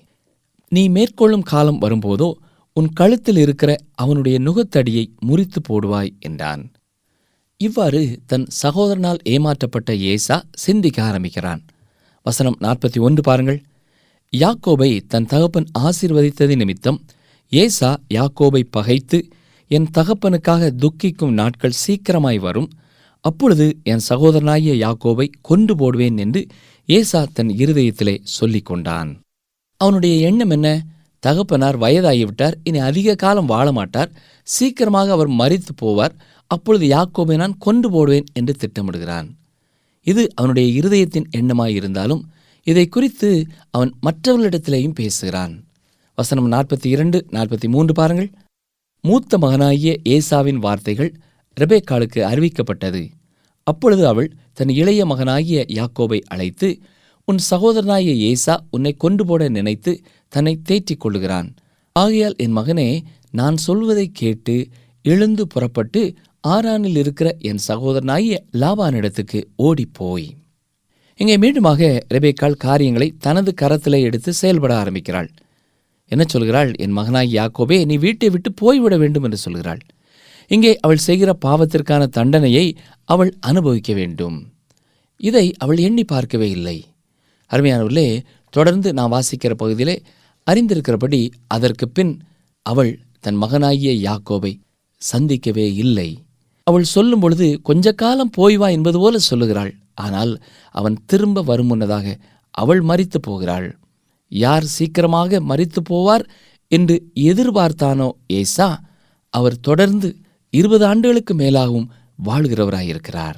நீ 0.70 0.90
மேற்கொள்ளும் 0.90 1.42
காலம் 1.42 1.82
வரும்போதோ 1.82 2.30
உன் 2.74 2.90
கழுத்தில் 2.94 3.38
இருக்கிற 3.38 3.76
அவனுடைய 3.94 4.40
நுகத்தடியை 4.40 5.06
முறித்து 5.20 5.60
போடுவாய் 5.70 6.12
என்றான். 6.20 6.64
இவ்வாறு 7.58 8.02
தன் 8.26 8.48
சகோதரனால் 8.64 9.22
ஏமாற்றப்பட்ட 9.30 9.92
ஏசா 10.00 10.44
சிந்திக்க 10.52 11.04
ஆரம்பிக்கிறான். 11.04 11.62
வசனம் 12.26 12.58
நாற்பத்தி 12.62 13.00
ஒன்று 13.00 13.22
பாருங்கள். 13.22 13.60
யாக்கோபை 14.34 15.02
தன் 15.08 15.26
தகப்பன் 15.26 15.68
ஆசிர்வதித்தது 15.80 16.56
நிமித்தம் 16.56 16.98
ஏசா 17.52 17.98
யாக்கோபை 18.14 18.64
பகைத்து 18.70 19.28
என் 19.68 19.88
தகப்பனுக்காக 19.98 20.70
துக்கிக்கும் 20.76 21.32
நாட்கள் 21.32 21.80
சீக்கிரமாய் 21.88 22.40
வரும். 22.40 22.70
அப்பொழுது 23.22 23.78
என் 23.84 24.04
சகோதரனாகிய 24.10 24.74
யாக்கோபை 24.76 25.28
கொண்டு 25.42 25.76
போடுவேன் 25.76 26.18
என்று 26.18 26.46
ஏசா 26.86 27.26
தன் 27.34 27.48
இருதயத்திலே 27.48 28.18
சொல்லிக் 28.24 28.66
கொண்டான். 28.66 29.10
அவனுடைய 29.78 30.28
எண்ணம் 30.28 30.50
என்ன? 30.50 30.86
தகப்பனார் 31.20 31.80
வயதாகிவிட்டார். 31.80 32.56
இனி 32.64 32.78
அதிக 32.78 33.16
காலம் 33.16 33.46
வாழ 33.46 33.72
மாட்டார் 33.72 34.12
சீக்கிரமாக 34.44 35.12
அவர் 35.12 35.30
மறித்து 35.30 35.74
போவார். 35.82 36.16
அப்பொழுது 36.48 36.88
யாக்கோபை 36.88 37.36
நான் 37.36 37.58
கொண்டு 37.58 37.92
போடுவேன் 37.92 38.28
என்று 38.34 38.56
திட்டமிடுகிறான். 38.60 39.28
இது 40.08 40.30
அவனுடைய 40.36 40.82
இருதயத்தின் 40.82 41.30
எண்ணமாயிருந்தாலும் 41.38 42.22
இதை 42.70 42.88
குறித்து 42.88 43.46
அவன் 43.72 43.92
மற்றவர்களிடத்திலேயும் 44.06 44.94
பேசுகிறான். 44.94 45.66
வசனம் 46.16 46.52
நாற்பத்தி 46.52 46.86
இரண்டு 46.86 47.26
நாற்பத்தி 47.32 47.68
மூன்று 47.68 47.94
பாருங்கள். 47.94 48.30
மூத்த 49.02 49.38
மகனாகிய 49.38 49.98
ஏசாவின் 50.10 50.60
வார்த்தைகள் 50.66 51.12
ரெபேக்காளுக்கு 51.60 52.20
அறிவிக்கப்பட்டது. 52.32 53.10
அப்பொழுது 53.64 54.08
அவள் 54.08 54.34
தன் 54.54 54.70
இளைய 54.70 55.06
மகனாகிய 55.06 55.66
யாக்கோபை 55.70 56.20
அழைத்து 56.28 56.80
உன் 57.26 57.38
சகோதரனாகிய 57.50 58.18
ஏசா 58.32 58.66
உன்னை 58.70 58.94
கொண்டு 58.94 59.26
போட 59.26 59.50
நினைத்து 59.50 60.02
தன்னை 60.28 60.60
தேற்றிக் 60.64 61.02
கொள்ளுகிறான். 61.06 61.50
ஆகையால் 61.92 62.36
என் 62.38 62.58
மகனே 62.58 63.02
நான் 63.32 63.58
சொல்வதை 63.58 64.10
கேட்டு 64.14 64.68
எழுந்து 65.04 65.48
புறப்பட்டு 65.48 66.14
ஆரானில் 66.48 66.98
இருக்கிற 66.98 67.36
என் 67.40 67.64
சகோதரனாகிய 67.68 68.38
லாபானிடத்துக்கு 68.54 69.44
ஓடிப்போய். 69.56 70.28
இங்கே 71.20 71.36
மீண்டுமாக 71.38 71.82
ரெபேக்கால் 72.14 72.62
காரியங்களை 72.64 73.08
தனது 73.26 73.52
கரத்திலே 73.62 74.00
எடுத்து 74.02 74.32
செயல்பட 74.34 74.72
ஆரம்பிக்கிறாள். 74.78 75.30
என்ன 76.12 76.24
சொல்கிறாள்? 76.34 76.72
என் 76.84 76.98
மகனாகி 76.98 77.32
யாக்கோபே 77.38 77.78
நீ 77.86 77.96
வீட்டை 77.98 78.28
விட்டு 78.30 78.50
போய்விட 78.54 78.98
வேண்டும் 78.98 79.24
என்று 79.24 79.40
சொல்கிறாள். 79.46 79.82
இங்கே 80.52 80.72
அவள் 80.80 81.02
செய்கிற 81.06 81.30
பாவத்திற்கான 81.46 82.04
தண்டனையை 82.18 82.66
அவள் 83.06 83.32
அனுபவிக்க 83.40 83.94
வேண்டும். 83.94 84.38
இதை 85.20 85.46
அவள் 85.58 85.78
எண்ணி 85.78 86.04
பார்க்கவே 86.04 86.50
இல்லை. 86.50 86.78
அருமையானவர்களே 87.52 88.08
தொடர்ந்து 88.54 88.90
நான் 88.94 89.14
வாசிக்கிற 89.16 89.54
பகுதியிலே 89.54 89.98
அறிந்திருக்கிறபடி 90.48 91.22
அதற்கு 91.48 91.86
பின் 91.90 92.14
அவள் 92.66 92.94
தன் 93.20 93.42
மகனாகிய 93.44 93.92
யாக்கோபை 94.08 94.54
சந்திக்கவே 95.02 95.68
இல்லை. 95.84 96.10
அவள் 96.68 96.88
சொல்லும் 96.94 97.20
பொழுது 97.20 97.48
கொஞ்ச 97.64 97.92
காலம் 98.04 98.34
போய் 98.38 98.58
வா 98.58 98.70
என்பது 98.70 98.98
போல 99.00 99.18
சொல்லுகிறாள். 99.30 99.74
ஆனால் 99.98 100.34
அவன் 100.72 100.98
திரும்ப 101.06 101.42
வரும் 101.42 101.68
முன்னதாக 101.68 102.18
அவள் 102.52 102.82
மறித்து 102.84 103.20
போகிறாள். 103.22 103.68
யார் 104.32 104.66
சீக்கிரமாக 104.66 105.40
மறித்து 105.40 105.80
போவார் 105.90 106.26
என்று 106.72 106.96
எதிர்பார்த்தானோ 107.20 108.10
ஏசா 108.28 108.70
அவர் 109.34 109.60
தொடர்ந்து 109.60 110.10
இருபது 110.50 110.86
ஆண்டுகளுக்கு 110.86 111.34
மேலாகவும் 111.34 111.90
வாழ்கிறவராயிருக்கிறார். 112.26 113.38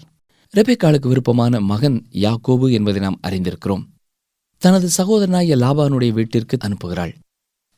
ரெபேக்காளுக்கு 0.54 1.08
விருப்பமான 1.08 1.60
மகன் 1.62 1.98
யாக்கோபு 2.26 2.72
என்பதை 2.72 3.02
நாம் 3.02 3.20
அறிந்திருக்கிறோம். 3.28 3.84
தனது 4.62 4.88
சகோதரனாகிய 4.98 5.56
லாபானுடைய 5.56 6.12
வீட்டிற்கு 6.12 6.58
அனுப்புகிறாள். 6.58 7.14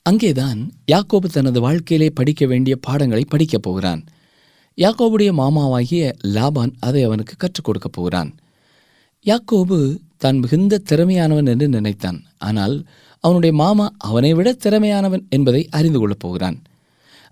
அங்கேதான் 0.06 0.60
யாக்கோபு 0.91 1.28
தனது 1.32 1.62
வாழ்க்கையிலே 1.62 2.10
படிக்க 2.10 2.46
வேண்டிய 2.46 2.76
பாடங்களை 2.82 3.24
படிக்கப் 3.28 3.62
போகிறான். 3.62 4.04
யாக்கோபுடைய 4.78 5.32
மாமாவாகிய 5.34 6.04
லாபான் 6.28 6.74
அதை 6.80 7.04
அவனுக்கு 7.04 7.34
கற்றுக் 7.38 7.65
கொடுக்கப் 7.65 7.91
போகிறான். 7.91 8.32
யாக்கோபு 9.25 9.77
தான் 10.17 10.38
மிகுந்த 10.38 10.79
திறமையானவன் 10.89 11.45
என்று 11.45 11.67
நினைத்தான். 11.67 12.19
ஆனால் 12.38 12.75
அவனுடைய 13.23 13.55
மாமா 13.55 13.86
அவனை 13.97 14.34
விட 14.34 14.49
திறமையானவன் 14.53 15.23
என்பதை 15.29 15.62
அறிந்து 15.69 15.99
கொள்ளப் 15.99 16.19
போகிறான். 16.19 16.57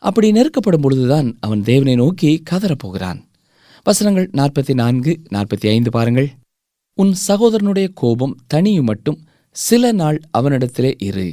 அப்படி 0.04 0.32
நெருக்கப்படும் 0.32 0.82
பொழுதுதான் 0.82 1.38
அவன் 1.40 1.64
தேவனை 1.64 1.96
நோக்கி 1.96 2.44
கதறப்போகிறான் 2.50 3.20
வசனங்கள் 3.86 4.30
நாற்பத்தி 4.38 4.74
நான்கு 4.74 5.12
நாற்பத்தி 5.30 5.68
ஐந்து 5.68 5.90
பாருங்கள். 5.90 6.30
உன் 6.98 7.14
சகோதரனுடைய 7.28 7.88
கோபம் 7.94 8.38
தனியும் 8.48 8.86
மட்டும் 8.86 9.20
சில 9.56 9.92
நாள் 9.92 10.20
அவனிடத்திலே 10.38 10.92
இரு. 11.04 11.28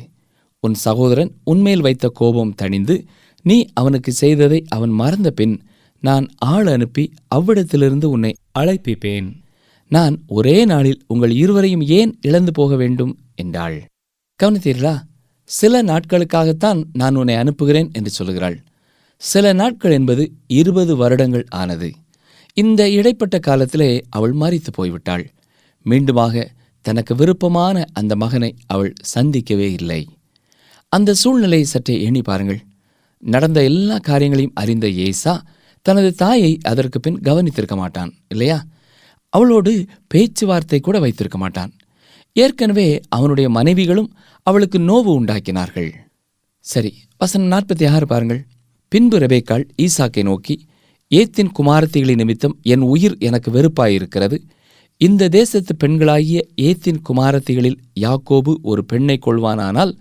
உன் 0.64 0.74
சகோதரன் 0.74 1.32
உன்மேல் 1.44 1.80
வைத்த 1.80 2.08
கோபம் 2.08 2.54
தணிந்து 2.62 2.96
நீ 3.42 3.56
அவனுக்கு 3.74 4.12
செய்ததை 4.12 4.64
அவன் 4.68 4.90
மறந்த 4.90 5.30
பின் 5.30 5.56
நான் 6.02 6.26
ஆள் 6.38 6.66
அனுப்பி 6.66 7.04
அவ்விடத்திலிருந்து 7.34 8.06
உன்னை 8.10 8.32
அழைப்பிப்பேன். 8.58 9.28
நான் 9.88 10.22
ஒரே 10.26 10.64
நாளில் 10.64 11.04
உங்கள் 11.06 11.30
இருவரையும் 11.30 11.80
ஏன் 11.80 12.18
இழந்து 12.20 12.52
போக 12.52 12.76
வேண்டும்? 12.76 13.18
என்றாள். 13.34 13.84
கவனித்தீர்களா? 14.42 15.00
சில 15.44 15.82
நாட்களுக்காகத்தான் 15.82 16.84
நான் 16.92 17.14
உன்னை 17.14 17.34
அனுப்புகிறேன் 17.34 17.90
என்று 17.92 18.24
சொல்கிறாள். 18.24 18.56
சில 19.16 19.52
நாட்கள் 19.52 19.92
என்பது 19.92 20.32
இருபது 20.46 20.96
வருடங்கள் 20.96 21.46
ஆனது. 21.48 21.92
இந்த 22.54 22.90
இடைப்பட்ட 22.90 23.38
காலத்திலே 23.38 24.02
அவள் 24.08 24.32
மறித்து 24.32 24.66
போய்விட்டாள். 24.78 25.24
மீண்டுமாக 25.84 26.46
தனக்கு 26.80 27.14
விருப்பமான 27.14 27.84
அந்த 27.92 28.16
மகனை 28.16 28.56
அவள் 28.66 28.92
சந்திக்கவே 29.00 29.72
இல்லை. 29.72 30.08
அந்த 30.88 31.14
சூழ்நிலையை 31.14 31.66
சற்றே 31.66 32.02
எண்ணி 32.02 32.22
பாருங்கள். 32.22 32.60
நடந்த 33.18 33.64
எல்லா 33.64 33.98
காரியங்களையும் 33.98 34.54
அறிந்த 34.54 34.88
ஏசா 34.88 35.42
தனது 35.82 36.14
தாயை 36.14 36.58
அதற்கு 36.62 37.00
பின் 37.00 37.20
கவனித்திருக்க 37.20 37.76
மாட்டான் 37.76 38.14
இல்லையா? 38.28 38.64
அவளோடு 39.36 39.72
பேச்சுவார்த்தை 40.06 40.78
கூட 40.80 40.98
வைத்திருக்க 40.98 41.38
மாட்டான். 41.38 41.72
ஏற்கனவே 42.36 42.88
அவனுடைய 43.08 43.50
மனைவிகளும் 43.50 44.10
அவளுக்கு 44.42 44.78
நோவு 44.78 45.10
உண்டாக்கினார்கள். 45.18 45.90
சரி 46.60 46.92
வசனம் 47.18 47.50
நாற்பத்தி 47.50 47.84
ஆறு 47.88 48.06
பாருங்கள். 48.06 48.42
பின்பு 48.88 49.18
ரெபேக்காள் 49.18 49.64
ஈசாக்கை 49.82 50.22
நோக்கி 50.22 50.54
ஏத்தின் 51.10 51.50
குமாரத்திகளின் 51.58 52.22
நிமித்தம் 52.22 52.54
என் 52.62 52.84
உயிர் 52.92 53.16
எனக்கு 53.18 53.50
வெறுப்பாயிருக்கிறது. 53.50 54.38
இந்த 55.00 55.28
தேசத்து 55.28 55.72
பெண்களாகிய 55.76 56.40
ஏத்தின் 56.60 57.02
குமாரத்திகளில் 57.08 57.80
யாக்கோபு 58.00 58.52
ஒரு 58.62 58.84
பெண்ணை 58.84 59.16
கொள்வானானால் 59.18 59.92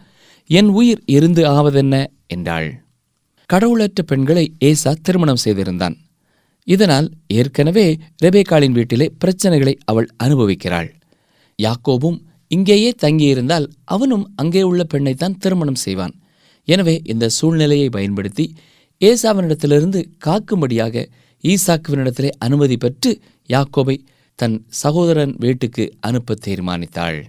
என் 0.50 0.70
உயிர் 0.70 1.02
இருந்து 1.06 1.44
ஆவதென்ன? 1.50 1.96
என்றாள். 2.28 2.70
கடவுளற்ற 3.50 4.02
பெண்களை 4.06 4.46
ஏசா 4.60 4.92
திருமணம் 5.02 5.44
செய்திருந்தான். 5.46 5.96
இதனால் 6.68 7.08
ஏற்கனவே 7.40 7.88
ரெபேக்காளின் 8.24 8.76
வீட்டிலே 8.78 9.08
பிரச்சனைகளை 9.24 9.74
அவள் 9.92 10.08
அனுபவிக்கிறாள். 10.24 10.90
யாக்கோபும் 11.60 12.18
இங்கேயே 12.52 12.90
தங்கியிருந்தால் 13.04 13.68
அவனும் 13.96 14.26
அங்கே 14.36 14.64
உள்ள 14.70 14.82
பெண்ணைத்தான் 14.94 15.38
திருமணம் 15.44 15.84
செய்வான். 15.84 16.16
எனவே 16.68 16.96
இந்த 17.14 17.26
சூழ்நிலையை 17.38 17.90
பயன்படுத்தி 17.90 18.46
ஏசாவினிடத்திலிருந்து 19.02 20.02
காக்கும்படியாக 20.26 21.06
ஈசாக்குவினிடத்திலே 21.44 22.30
அனுமதி 22.46 22.78
பெற்று 22.84 23.12
யாக்கோபை 23.50 23.96
தன் 24.40 24.58
சகோதரன் 24.82 25.34
வீட்டுக்கு 25.44 25.84
அனுப்ப 26.08 26.38
தீர்மானித்தாள். 26.46 27.20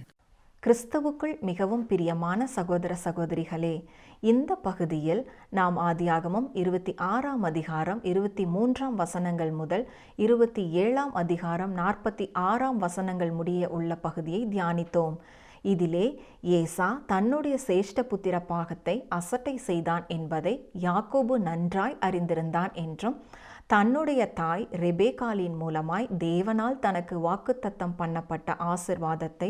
கிறிஸ்தவுக்குள் 0.63 1.35
மிகவும் 1.49 1.83
பிரியமான 1.91 2.47
சகோதர 2.55 2.93
சகோதரிகளே 3.03 3.75
இந்த 4.19 4.55
பகுதியில் 4.55 5.31
நாம் 5.49 5.77
ஆதியாகமம் 5.77 6.49
இருபத்தி 6.53 6.95
ஆறாம் 6.95 7.43
அதிகாரம் 7.43 8.03
இருபத்தி 8.03 8.45
மூன்றாம் 8.45 8.95
வசனங்கள் 8.95 9.51
முதல் 9.51 9.89
இருபத்தி 10.15 10.69
ஏழாம் 10.69 11.13
அதிகாரம் 11.13 11.75
நாற்பத்தி 11.75 12.29
ஆறாம் 12.33 12.77
வசனங்கள் 12.77 13.31
முடிய 13.31 13.69
உள்ள 13.69 13.95
பகுதியை 13.95 14.47
தியானித்தோம். 14.47 15.15
இதிலே 15.61 16.21
ஏசா 16.41 17.01
தன்னுடைய 17.07 17.57
சேஷ்ட 17.67 18.01
புத்திர 18.01 18.45
பாகத்தை 18.45 19.05
அசட்டை 19.09 19.57
செய்தான் 19.57 20.05
என்பதை 20.07 20.69
யாக்கோபு 20.81 21.37
நன்றாய் 21.37 21.97
அறிந்திருந்தான் 22.01 22.73
என்றும் 22.73 23.23
தன்னுடைய 23.69 24.21
தாய் 24.33 24.61
ரெபேகாலின் 24.81 25.55
மூலமாய் 25.61 26.05
தேவனால் 26.17 26.77
தனக்கு 26.79 27.15
வாக்குத்தத்தம் 27.19 27.95
பண்ணப்பட்ட 27.97 28.53
ஆசிர்வாதத்தை 28.65 29.49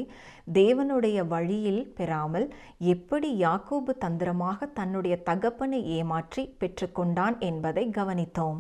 தேவனுடைய 0.53 1.27
வழியில் 1.27 1.84
பெறாமல் 1.97 2.47
எப்படி 2.93 3.30
யாக்கோபு 3.43 3.93
தந்திரமாக 3.97 4.69
தன்னுடைய 4.80 5.17
தகப்பனை 5.30 5.82
ஏமாற்றி 5.97 6.45
பெற்றுக்கொண்டான் 6.60 7.38
என்பதை 7.49 7.86
கவனித்தோம். 7.89 8.60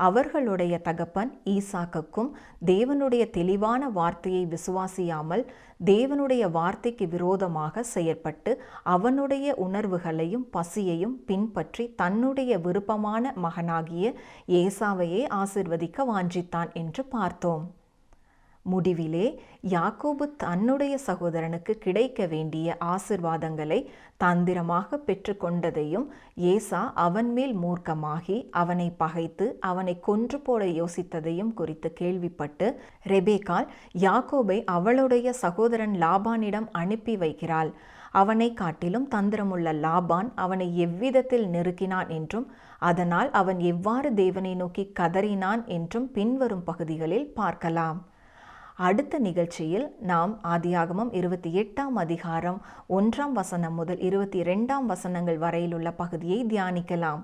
அவர்களுடைய 0.00 0.74
தகப்பன் 0.78 1.30
ஈசாக்குக்கும் 1.44 2.30
தேவனுடைய 2.66 3.30
தெளிவான 3.30 3.88
வார்த்தையை 3.88 4.44
விசுவாசியாமல் 4.46 5.44
தேவனுடைய 5.84 6.50
வார்த்தைக்கு 6.50 7.08
விரோதமாக 7.08 7.84
செயற்பட்டு 7.94 8.52
அவனுடைய 8.82 9.54
உணர்வுகளையும் 9.56 10.46
பசியையும் 10.50 11.16
பின்பற்றி 11.26 11.86
தன்னுடைய 11.94 12.58
விருப்பமான 12.58 13.32
மகனாகிய 13.42 14.14
ஏசாவையே 14.46 15.22
ஆசிர்வதிக்க 15.34 16.08
வாஞ்சித்தான் 16.12 16.72
என்று 16.72 17.04
பார்த்தோம். 17.08 17.66
முடிவிலே 18.66 19.26
யாக்கோபு 19.70 20.24
தன்னுடைய 20.36 20.98
சகோதரனுக்கு 21.06 21.72
கிடைக்க 21.78 22.26
வேண்டிய 22.26 22.76
ஆசிர்வாதங்களை 22.80 23.78
தந்திரமாக 24.16 24.98
பெற்றுக்கொண்டதையும் 25.06 26.06
ஏசா 26.36 26.92
அவன் 26.94 27.30
மேல் 27.32 27.54
மூர்க்கமாகி 27.62 28.36
அவனை 28.50 28.88
பகைத்து 28.96 29.46
அவனை 29.60 30.00
கொன்று 30.00 30.40
போட 30.40 30.64
யோசித்ததையும் 30.80 31.54
குறித்து 31.54 31.92
கேள்விப்பட்டு 31.92 32.68
ரெபேக்கால் 33.06 33.68
யாக்கோபை 33.98 34.58
அவளுடைய 34.64 35.32
சகோதரன் 35.32 35.96
லாபானிடம் 36.04 36.68
அனுப்பி 36.72 37.16
வைக்கிறாள். 37.16 37.72
அவனை 38.12 38.54
காட்டிலும் 38.54 39.08
தந்திரமுள்ள 39.10 39.72
லாபான் 39.84 40.28
அவனை 40.34 40.78
எவ்விதத்தில் 40.78 41.46
நெருக்கினான் 41.48 42.08
என்றும் 42.08 42.46
அதனால் 42.78 43.30
அவன் 43.30 43.60
எவ்வாறு 43.72 44.14
தேவனை 44.14 44.54
நோக்கி 44.54 44.84
கதறினான் 45.00 45.64
என்றும் 45.66 46.08
பின்வரும் 46.12 46.64
பகுதிகளில் 46.64 47.28
பார்க்கலாம். 47.32 48.00
அடுத்த 48.86 49.18
நிகழ்ச்சியில் 49.18 49.96
நாம் 50.00 50.40
ஆதியாகமம் 50.44 51.08
இருபத்தி 51.10 51.50
எட்டாம் 51.62 51.96
அதிகாரம் 52.02 52.62
ஒன்றாம் 52.88 53.32
வசனம் 53.32 53.74
முதல் 53.74 53.98
இருபத்தி 53.98 54.40
ரெண்டாம் 54.40 54.86
வசனங்கள் 54.86 55.38
வரையிலுள்ள 55.38 55.92
பகுதியை 55.92 56.44
தியானிக்கலாம். 56.44 57.20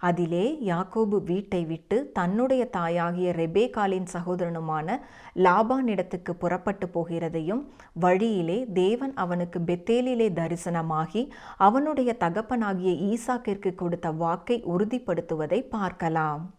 அதிலே 0.00 0.58
யாக்கோபு 0.66 1.18
வீட்டை 1.24 1.64
விட்டு 1.64 2.10
தன்னுடைய 2.12 2.64
தாயாகிய 2.64 3.32
ரெபேகாலின் 3.32 4.06
சகோதரனுமான 4.12 4.98
லாபானிடத்துக்கு 5.34 6.30
புறப்பட்டு 6.30 6.88
போகிறதையும் 6.94 7.62
வழியிலே 7.92 8.66
தேவன் 8.72 9.14
அவனுக்கு 9.14 9.58
பெத்தேலிலே 9.58 10.28
தரிசனமாகி 10.40 11.30
அவனுடைய 11.56 12.12
தகப்பனாகிய 12.18 12.92
ஈசாக்கிற்கு 13.12 13.74
கொடுத்த 13.74 14.10
வாக்கை 14.10 14.64
உறுதிப்படுத்துவதை 14.64 15.62
பார்க்கலாம். 15.76 16.54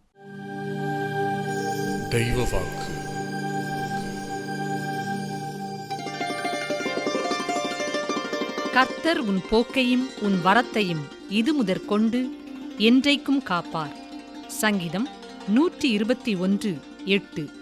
தெய்வ 2.10 2.38
வாக்கு. 2.52 3.01
கர்த்தர் 8.72 9.18
உன் 9.18 9.40
போக்கையும் 9.50 10.04
உன் 10.22 10.36
வரத்தையும் 10.44 11.02
இது 11.28 11.54
முதற்கொண்டு 11.54 12.20
என்றைக்கும் 12.78 13.42
காப்பார். 13.42 13.96
சங்கீதம் 14.46 15.08
நூற்றி 15.48 15.90
இருபத்தி 15.90 16.34
ஒன்று 16.34 16.78
எட்டு. 17.04 17.61